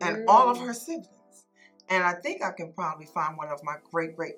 [0.00, 0.66] and all of Mm.
[0.66, 1.08] her siblings.
[1.88, 4.36] And I think I can probably find one of my great great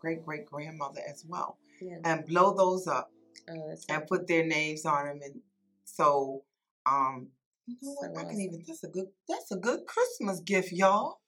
[0.00, 1.98] great great grandmother as well Yeah.
[2.04, 3.10] and blow those up
[3.50, 5.20] Oh, and put their names on them.
[5.24, 5.40] And
[5.84, 6.42] so,
[6.86, 7.28] um,
[7.66, 8.26] you know So what?
[8.26, 8.62] I can even.
[8.66, 9.06] That's a good.
[9.28, 11.18] That's a good Christmas gift, y'all.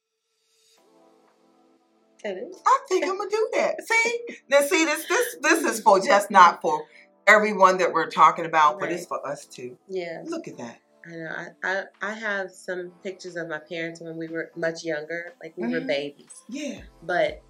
[2.25, 2.57] it is.
[2.67, 3.83] I think I'm gonna do that.
[3.87, 6.85] See, now see this this this is for just not for
[7.27, 9.77] everyone that we're talking about, but it's for us too.
[9.89, 10.23] Yeah.
[10.25, 10.79] Look at that.
[11.05, 11.31] I know.
[11.37, 15.55] I, I I have some pictures of my parents when we were much younger, like
[15.57, 15.89] we were Mhm.
[15.89, 16.43] babies.
[16.49, 17.43] Yeah, But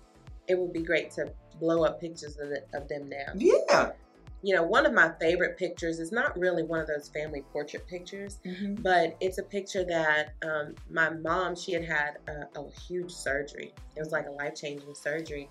[0.48, 3.32] it would be great to blow up pictures of, the, of them now.
[3.36, 3.92] yeah.
[4.42, 7.86] You know, one of my favorite pictures is not really one of those family portrait
[7.86, 8.82] pictures, Mhm.
[8.82, 13.72] but it's a picture that um, my mom she had had a, a huge surgery
[13.94, 15.48] it was like a life-changing surgery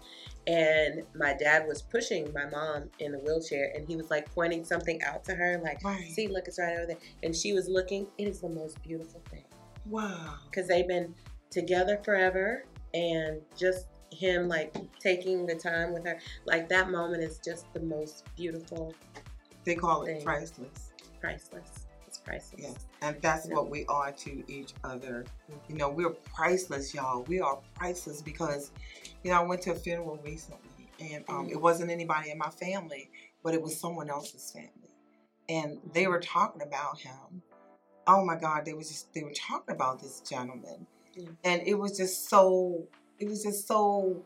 [0.48, 4.66] and my dad was pushing my mom in the wheelchair and he was like pointing
[4.66, 6.10] something out to her like Right.
[6.10, 9.22] see look it's right over there and she was looking it is the most beautiful
[9.30, 9.46] thing
[9.86, 10.36] Wow.
[10.50, 11.14] because they've been
[11.52, 17.40] together forever and just him like taking the time with her like that moment is
[17.40, 18.94] just the most beautiful
[19.64, 20.92] They call it priceless.
[21.20, 23.56] priceless it's priceless Yes, and that's Yeah.
[23.56, 25.24] what we are to each other.
[25.70, 27.24] You know, we're priceless, y'all.
[27.24, 28.72] We are priceless because,
[29.24, 31.52] you know, I went to a funeral recently, and um, Mhm.
[31.52, 33.10] it wasn't anybody in my family,
[33.44, 34.92] but it was someone else's family,
[35.48, 37.42] and they were talking about him.
[38.08, 41.30] Oh my God, they was just they were talking about this gentleman, Yeah.
[41.46, 42.88] and it was just so
[43.22, 44.24] it was just so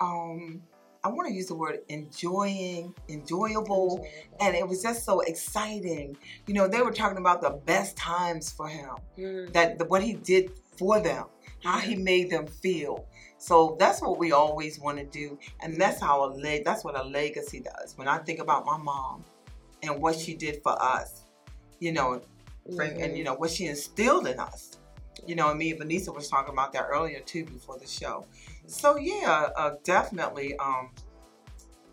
[0.00, 0.62] um
[1.04, 4.06] I want to use the word enjoying, enjoyable, Enjoyable.
[4.40, 6.16] and it was just so exciting.
[6.46, 9.52] You know, they were talking about the best times for him, Mm.
[9.52, 11.24] that the, what he did for them,
[11.64, 13.04] how he made them feel.
[13.38, 16.64] So that's what we always want to do, and that's how a leg.
[16.64, 17.98] That's what a legacy does.
[17.98, 19.24] When I think about my mom
[19.82, 21.24] and what she did for us,
[21.80, 22.22] you know,
[22.76, 24.78] Frank, and you know what she instilled in us.
[25.26, 28.26] You know, and me and Vanessa was talking about that earlier too before the show.
[28.66, 30.90] So yeah, uh, definitely um,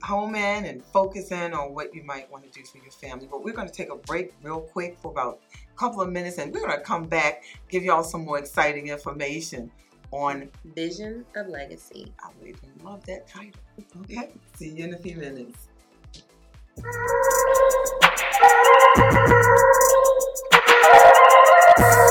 [0.01, 3.27] home in and focus in on what you might want to do for your family.
[3.29, 6.37] But we're going to take a break real quick for about a couple of minutes,
[6.37, 9.71] and we're going to come back give y'all some more exciting information
[10.11, 12.11] on Vision of Legacy.
[12.19, 13.61] I would even love that title.
[14.01, 15.67] Okay, see you in a few minutes.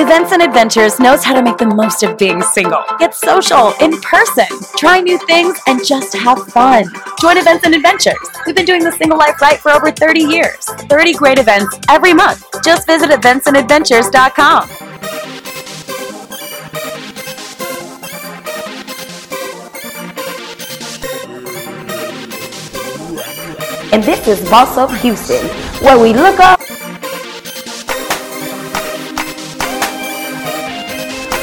[0.04, 2.84] Events and Adventures knows how to make the most of being single.
[2.98, 4.44] Get social, in person,
[4.76, 6.84] try new things, and just have fun.
[7.22, 8.18] Join Events and Adventures.
[8.44, 10.66] We've been doing the single life right for over 30 years.
[10.66, 12.44] 30 great events every month.
[12.62, 14.68] Just visit eventsandadventures.com.
[23.90, 25.46] And this is Boss Up Houston,
[25.80, 26.60] where we look up,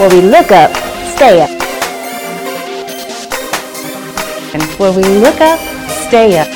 [0.01, 0.71] where we look up,
[1.15, 1.49] stay up.
[4.51, 5.59] And where we look up,
[6.07, 6.47] stay up.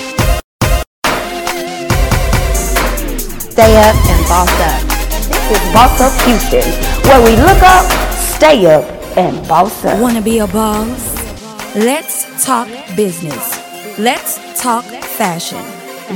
[3.38, 4.82] Stay up and boss up.
[5.28, 6.72] This is Boss Up Houston,
[7.04, 8.84] where we look up, stay up,
[9.16, 10.02] and boss up.
[10.02, 11.14] Want to be a boss?
[11.76, 14.00] Let's talk business.
[14.00, 15.64] Let's talk fashion.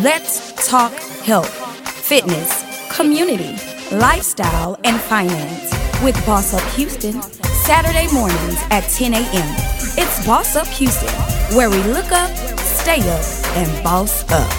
[0.02, 1.54] Let's talk health,
[1.86, 3.56] fitness, community,
[3.92, 9.56] lifestyle, and finance with Boss Up Houston, Saturday mornings at 10 a.m.
[9.98, 11.10] It's Boss Up Houston,
[11.58, 13.26] where we look up, stay up,
[13.58, 14.50] and boss up.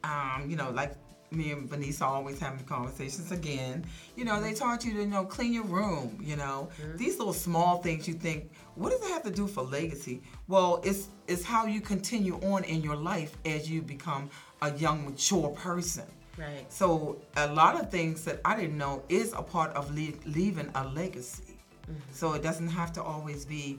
[0.03, 0.95] um, you know, like
[1.35, 3.85] me and Vanessa always having conversations again.
[4.16, 6.18] You know, they taught you to you know clean your room.
[6.23, 6.97] You know, mm-hmm.
[6.97, 10.23] these little small things you think, what does it have to do for legacy?
[10.49, 15.05] Well, it's it's how you continue on in your life as you become a young,
[15.05, 16.05] mature person.
[16.38, 16.64] Right.
[16.73, 20.71] So a lot of things that I didn't know is a part of le- leaving
[20.75, 21.59] a legacy.
[21.83, 22.01] Mm-hmm.
[22.12, 23.79] So it doesn't have to always be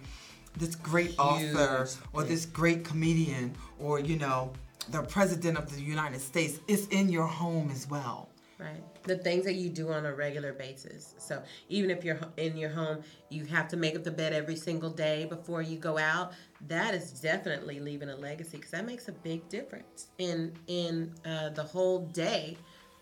[0.57, 4.51] this great author or this great comedian or you know
[4.89, 6.59] the president of the United States.
[6.67, 8.29] It's in your home as well.
[8.59, 8.83] Right.
[9.03, 11.15] The things that you do on a regular basis.
[11.17, 14.55] So even if you're in your home, you have to make up the bed every
[14.55, 16.33] single day before you go out.
[16.67, 21.49] That is definitely leaving a legacy because that makes a big difference in in uh,
[21.49, 22.57] the whole day.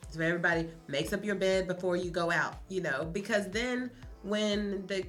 [0.09, 2.55] So everybody makes up your bed before you go out.
[2.69, 3.91] You know, because then
[4.23, 5.05] when the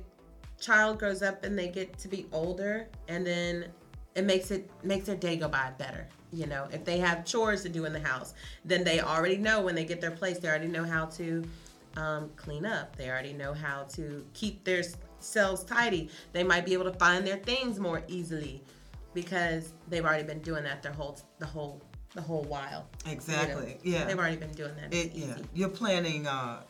[0.60, 3.66] child grows up and they get to be older, and then
[4.14, 6.08] it makes it makes their day go by better.
[6.32, 9.60] You know, if they have chores to do in the house, then they already know
[9.60, 11.44] when they get their place, they already know how to
[11.96, 12.96] um, clean up.
[12.96, 14.82] They already know how to keep their
[15.20, 16.08] selves tidy.
[16.32, 18.62] They might be able to find their things more easily
[19.14, 21.82] because they've already been doing that their whole the whole
[22.14, 22.86] the whole while.
[23.04, 23.12] you know.
[23.12, 23.78] Exactly.
[23.82, 24.04] Yeah.
[24.04, 24.92] They've already been doing that.
[24.92, 25.36] It, yeah.
[25.54, 26.62] You're planning uh,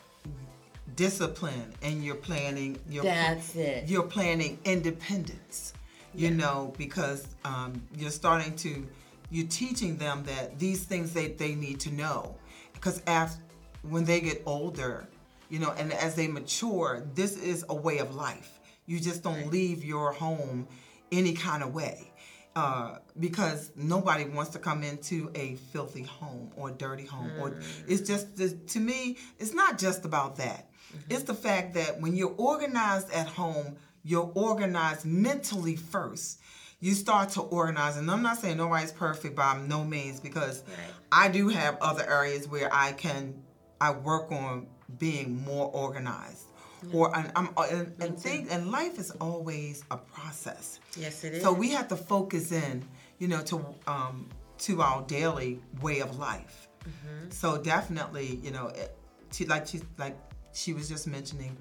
[0.95, 3.87] discipline and you're planning you're That's it.
[3.87, 5.73] you're planning independence.
[6.15, 8.87] You know because um, you're starting to
[9.33, 12.35] you're teaching them that these things they, they need to know.
[12.73, 13.39] Because as
[13.81, 15.07] when they get older
[15.49, 18.59] you know and as they mature this is a way of life.
[18.85, 20.67] You just don't leave your home
[21.11, 22.11] any kind of way
[22.55, 27.55] uh, because nobody wants to come into a filthy home or dirty home or
[27.87, 28.35] it's just
[28.69, 30.69] to me it's not just about that.
[31.09, 36.39] It's the fact that when you're organized at home you're organized mentally first
[36.85, 40.63] you start to organize and i'm not saying nobody's perfect by no means because
[41.11, 43.33] i do have other areas where i can
[43.79, 44.67] i work on
[44.99, 46.45] being more organized
[46.91, 50.65] or and i'm and, and things and life is always a process
[50.97, 51.41] Yes, it is.
[51.43, 52.83] so we have to focus in,
[53.19, 53.55] you know, to
[53.87, 54.29] um,
[54.65, 56.67] to our daily way of life.
[56.83, 57.31] Mm-hmm.
[57.31, 58.95] So definitely, you know, it,
[59.31, 60.15] she like she like
[60.53, 61.55] she was just mentioning,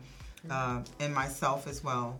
[0.47, 0.51] Mm-hmm.
[0.51, 2.18] uh, and myself as well.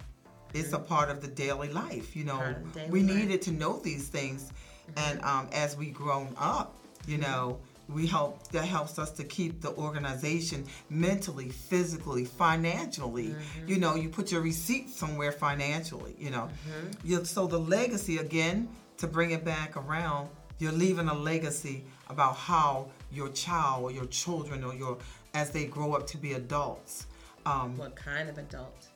[0.55, 2.15] It's a part of the daily life.
[2.17, 3.17] You know, Part of the daily we life.
[3.17, 4.53] needed to know these things,
[4.97, 6.75] and um, as we grown up,
[7.07, 7.59] you know.
[7.89, 13.31] We help that helps us to keep the organization mentally, physically, financially.
[13.31, 13.69] Mm-hmm.
[13.69, 16.15] You know, you put your receipt somewhere financially.
[16.19, 17.25] You know, Mm-hmm.
[17.25, 20.31] so the legacy again to bring it back around.
[20.59, 24.97] You're leaving a legacy about how your child or your children or your
[25.35, 27.07] as they grow up to be adults
[27.45, 28.87] um, what kind of adult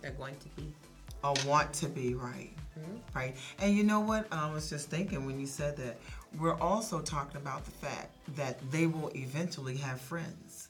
[0.00, 0.72] they're going to be.
[1.22, 2.50] Or want to be right?
[2.78, 3.18] Mm-hmm.
[3.18, 3.36] Right?
[3.60, 4.26] And you know what?
[4.32, 5.98] I was just thinking when you said that
[6.38, 10.68] we're also talking about the fact that they will eventually have friends.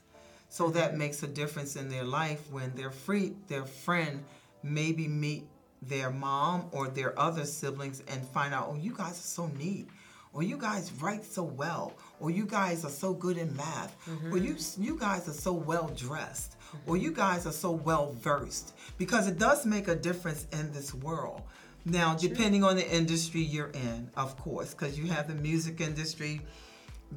[0.49, 0.75] So mm-hmm.
[0.75, 4.25] that makes a difference in their life when their free their friend
[4.63, 5.47] maybe meet
[5.83, 9.89] their mom or their other siblings and find out oh you guys are so neat.
[10.33, 11.93] Or you guys write so well.
[12.21, 13.97] Or you guys are so good in math.
[14.07, 14.45] Or mm-hmm.
[14.45, 19.27] you you guys are so well dressed or you guys are so well versed because
[19.29, 21.43] it does make a difference in this world.
[21.85, 26.41] Now depending on the industry you're in of course because you have the music industry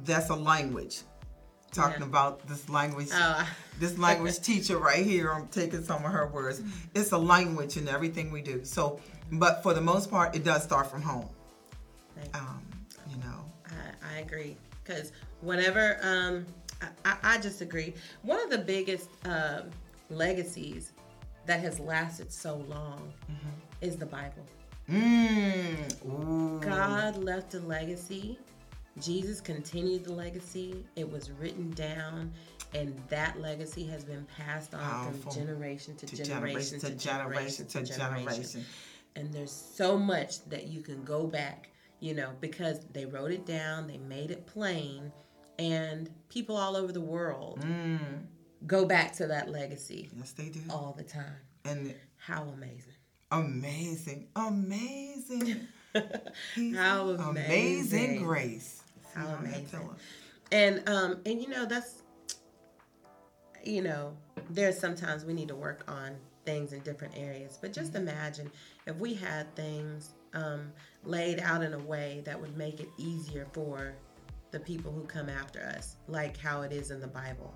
[0.04, 1.02] that's a language.
[1.72, 2.06] Talking Yeah.
[2.06, 3.48] about this language Oh,
[3.80, 6.62] this language teacher right here i'm taking some of her words.
[6.94, 8.64] It's a language in everything we do.
[8.64, 9.00] So
[9.32, 11.28] but for the most part it does start from home.
[12.32, 12.62] Um,
[13.10, 13.44] you know.
[13.68, 14.56] I, I agree.
[14.82, 16.46] Because whenever um,
[17.04, 17.94] I, I, just agree.
[18.22, 19.70] One of the biggest um,
[20.10, 20.92] legacies
[21.46, 23.12] that has lasted so long
[23.80, 24.46] is the Bible.
[24.90, 26.60] mm.
[26.60, 28.38] God left a legacy.
[29.00, 30.84] Jesus continued the legacy.
[30.96, 32.32] It was written down,
[32.74, 35.32] and that legacy has been passed on Powerful.
[35.32, 38.64] from generation to, To generation, to generation to generation.
[39.16, 41.68] And there's so much that you can go back,
[42.00, 45.12] you know, because they wrote it down, they made it plain,
[45.58, 48.24] and people all over the world Mm,
[48.66, 51.36] go back to that legacy yes they do all the time.
[51.64, 52.92] and How amazing!
[53.30, 55.60] amazing amazing
[56.74, 58.24] How amazing amazing.
[58.24, 58.82] grace
[59.14, 59.90] How amazing.
[60.52, 62.02] And um and you know that's
[63.64, 64.14] you know
[64.50, 68.50] there's sometimes we need to work on things in different areas but just imagine
[68.86, 70.70] if we had things um,
[71.04, 73.94] laid out in a way that would make it easier for
[74.54, 77.52] the people who come after us like how it is in the bible.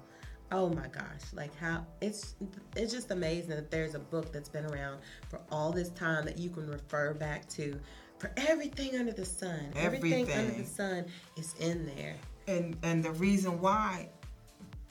[0.51, 2.35] Oh my gosh like how it's
[2.75, 6.39] it's just amazing that there's a book that's been around for all this time that
[6.39, 7.79] you can refer back to
[8.19, 9.71] for everything under the sun.
[9.77, 11.05] Everything, under the sun
[11.37, 12.17] is in there.
[12.49, 14.09] And and the reason why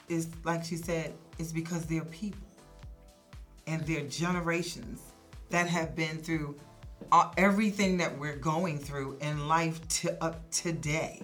[0.08, 2.40] is like she said is because they're people
[3.66, 5.02] and they're generations
[5.50, 6.56] that have been through
[7.12, 11.22] uh, everything that we're going through in life to up today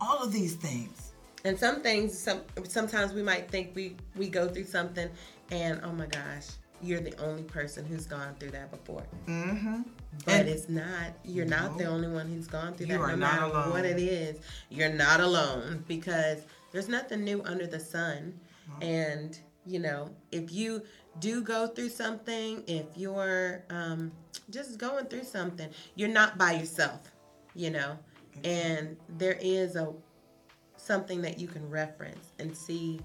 [0.00, 1.12] all of these things
[1.44, 5.08] And some things, some sometimes we might think we we go through something,
[5.50, 6.46] and oh my gosh,
[6.82, 9.04] you're the only person who's gone through that before.
[9.28, 9.82] mm-hmm.
[10.24, 11.08] But And- it's not.
[11.24, 13.00] You're not the only one who's gone through You that.
[13.00, 13.70] are no not matter alone.
[13.70, 14.38] what it is,
[14.70, 16.38] you're not alone because
[16.72, 18.38] there's nothing new under the sun.
[18.80, 20.82] And you know, if you
[21.20, 24.10] do go through something, if you're um,
[24.50, 27.00] just going through something, you're not by yourself.
[27.54, 27.98] You know,
[28.42, 29.92] and there is a
[30.76, 33.00] something that you can reference and see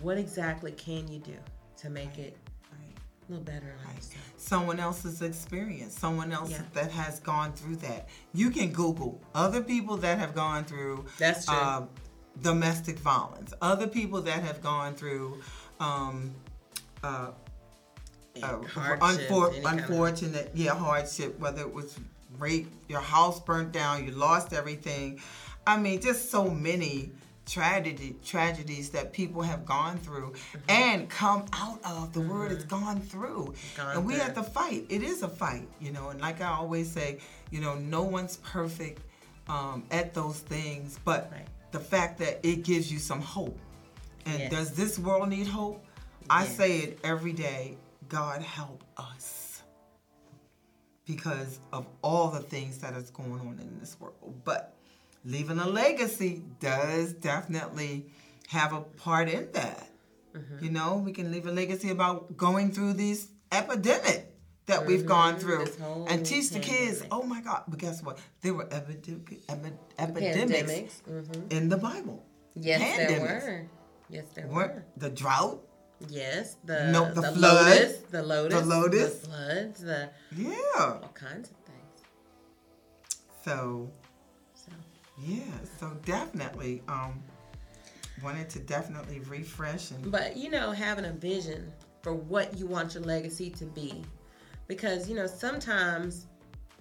[0.00, 1.36] what exactly can you do
[1.78, 2.36] to make it
[2.72, 2.96] Right.
[3.28, 3.74] a little better.
[3.94, 4.32] yourself.
[4.36, 6.62] someone else's experience, someone else Yeah.
[6.74, 8.08] that has gone through that.
[8.34, 11.54] You can Google other people that have gone through That's true.
[11.54, 11.86] uh,
[12.42, 15.40] domestic violence, other people that have gone through
[15.80, 16.34] um,
[17.04, 17.30] uh,
[18.42, 21.98] uh, unfor- any kind of- unfortunate, yeah, hardship, whether it was
[22.38, 25.20] rape, your house burnt down, you lost everything.
[25.66, 27.12] I mean, just so many
[27.44, 30.58] tragedy tragedies that people have gone through Mm-hmm.
[30.70, 32.12] and come out of.
[32.12, 34.86] The word has gone through, Gone and we have to fight.
[34.88, 36.10] It is a fight, you know.
[36.10, 37.18] And like I always say,
[37.50, 39.00] you know, no one's perfect.
[39.48, 41.44] um, at those things, but Right.
[41.72, 43.58] the fact that it gives you some hope.
[44.24, 44.50] And Yes.
[44.52, 45.84] does this world need hope?
[46.30, 47.76] I say it every day.
[48.12, 49.62] God help us
[51.06, 54.42] because of all the things that is going on in this world.
[54.44, 54.76] But
[55.24, 58.04] leaving a legacy does definitely
[58.48, 59.88] have a part in that.
[60.36, 60.62] Mm-hmm.
[60.62, 64.30] You know, we can leave a legacy about going through this epidemic
[64.66, 66.08] that we've gone through Mm-hmm.
[66.08, 68.18] And teach the kids, oh my God, but guess what?
[68.42, 71.24] There were epidemic, epi- epidemics Pandemics.
[71.24, 72.26] hmm in the Bible.
[72.54, 73.66] Yes, there were.
[74.10, 74.84] Yes, there were.
[74.98, 75.60] the drought?
[76.08, 77.66] Yes, the No, the the, flood.
[77.66, 79.14] lotus, the lotus, lotus.
[79.20, 80.58] the floods, the Yeah.
[80.76, 82.02] all kinds of things.
[83.44, 83.90] So
[84.54, 84.72] So
[85.18, 85.44] yeah,
[85.78, 87.22] so definitely um
[88.22, 91.72] wanted to definitely refresh and But you know, having a vision
[92.02, 94.04] for what you want your legacy to be,
[94.66, 96.26] because you know sometimes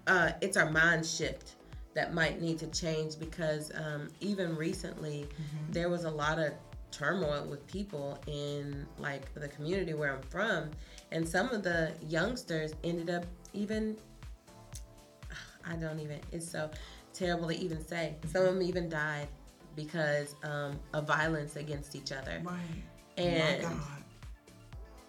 [0.07, 1.55] uh, it's our mind shift
[1.93, 3.19] that might need to change.
[3.19, 5.27] Because um, even recently,
[5.69, 6.53] there was a lot of
[6.91, 10.71] turmoil with people in like the community where I'm from,
[11.11, 13.97] and some of the youngsters ended up even.
[15.65, 16.19] I don't even.
[16.31, 16.69] It's so
[17.13, 18.15] terrible to even say.
[18.27, 19.27] Some of them even died
[19.75, 22.57] because um, of violence against each other right.
[23.17, 24.03] and my God.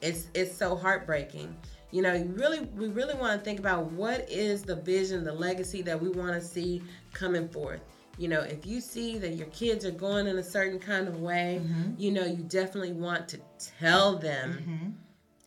[0.01, 1.57] it's it's so heartbreaking.
[1.91, 5.33] You know, you really we really want to think about what is the vision, the
[5.33, 7.80] legacy that we want to see coming forth.
[8.19, 11.21] You know, if you see that your kids are going in a certain kind of
[11.21, 11.93] way, mm-hmm.
[11.99, 13.41] you know, you definitely want to
[13.81, 14.91] tell them mm-hmm.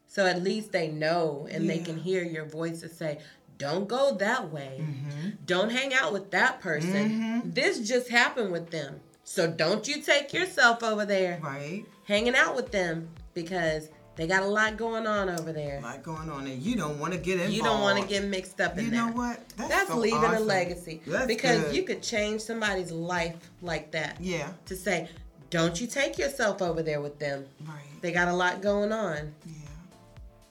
[0.08, 3.20] so at least they know and they can hear your voice to say,
[3.58, 4.82] don't go that way.
[4.82, 5.30] Mm-hmm.
[5.46, 7.10] Don't hang out with that person.
[7.44, 7.52] Mm-hmm.
[7.52, 9.00] This just happened with them.
[9.24, 11.86] So don't you take yourself over there Right.
[12.06, 15.80] hanging out with them because they got a lot going on over there.
[15.80, 17.54] A lot going on and you don't want to get involved.
[17.54, 18.96] You don't want to get mixed up in You that.
[18.96, 19.50] You know what?
[19.58, 21.76] That's, so leaving a legacy That's because good.
[21.76, 24.18] you could change somebody's life like that.
[24.22, 24.52] Yeah.
[24.68, 25.10] To say,
[25.50, 27.46] don't you take yourself over there with them.
[27.68, 27.76] Right.
[28.02, 29.34] They got a lot going on.
[29.46, 29.54] Yeah.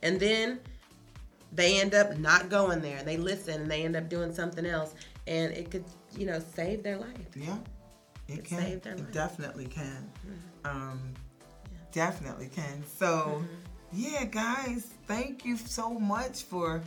[0.03, 0.61] And then
[1.53, 3.03] they end up not going there.
[3.03, 4.95] They listen and they end up doing something else.
[5.27, 5.85] And it could,
[6.17, 7.09] you know, save their life.
[7.35, 7.57] Yeah.
[8.29, 8.59] It It can.
[8.61, 9.12] saved their It life.
[9.12, 10.11] definitely can.
[10.65, 11.01] Um,
[11.95, 12.84] definitely can.
[12.99, 13.42] So,
[13.92, 16.82] yeah, guys, thank you so much for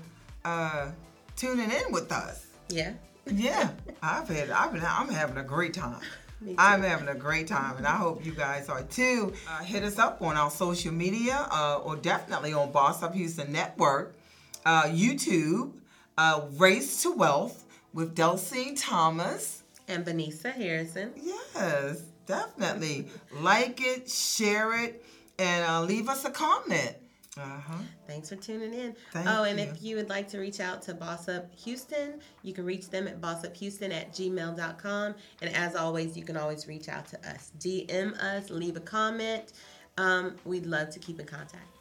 [0.46, 0.92] uh,
[1.36, 2.46] tuning in with us.
[2.70, 2.94] Yeah.
[3.26, 6.02] Yeah, I've had, I've been, I'm having a great time.
[6.40, 6.54] Me.
[6.60, 9.34] I'm having a great time, and I hope you guys are too.
[9.50, 13.52] Uh, hit us up on our social media, uh, or definitely on Boss Up Houston
[13.52, 14.16] Network,
[14.64, 15.74] uh, YouTube,
[16.16, 19.64] uh, Race to Wealth with Delcine Thomas.
[19.88, 21.12] And Vanessa Harrison.
[21.16, 23.08] Yes, definitely.
[23.42, 25.04] Like it, share it,
[25.40, 26.96] and uh, leave us a comment.
[27.40, 27.78] Uh huh.
[28.08, 28.96] Thanks for tuning in.
[29.12, 29.66] Thank oh, and you.
[29.66, 33.08] if you would like to reach out to Boss Up Houston, you can reach them
[33.08, 35.16] at bossuphouston at gmail.com.
[35.42, 37.52] And as always, you can always reach out to us.
[37.60, 39.54] DM us, leave a comment.
[39.98, 41.78] Um, we'd love to keep in contact.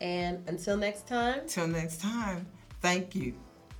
[0.00, 2.46] And until next time, Till next time,
[2.80, 3.34] thank you.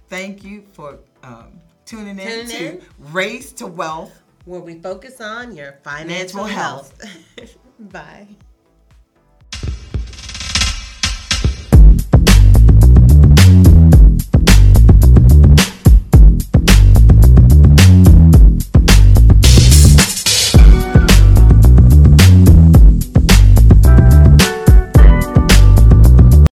[0.09, 2.83] Thank you for um, tuning in to in.
[2.99, 4.20] Race to Wealth.
[4.45, 7.01] Where we focus on your financial, health.
[7.36, 7.57] health.
[7.78, 8.28] Bye.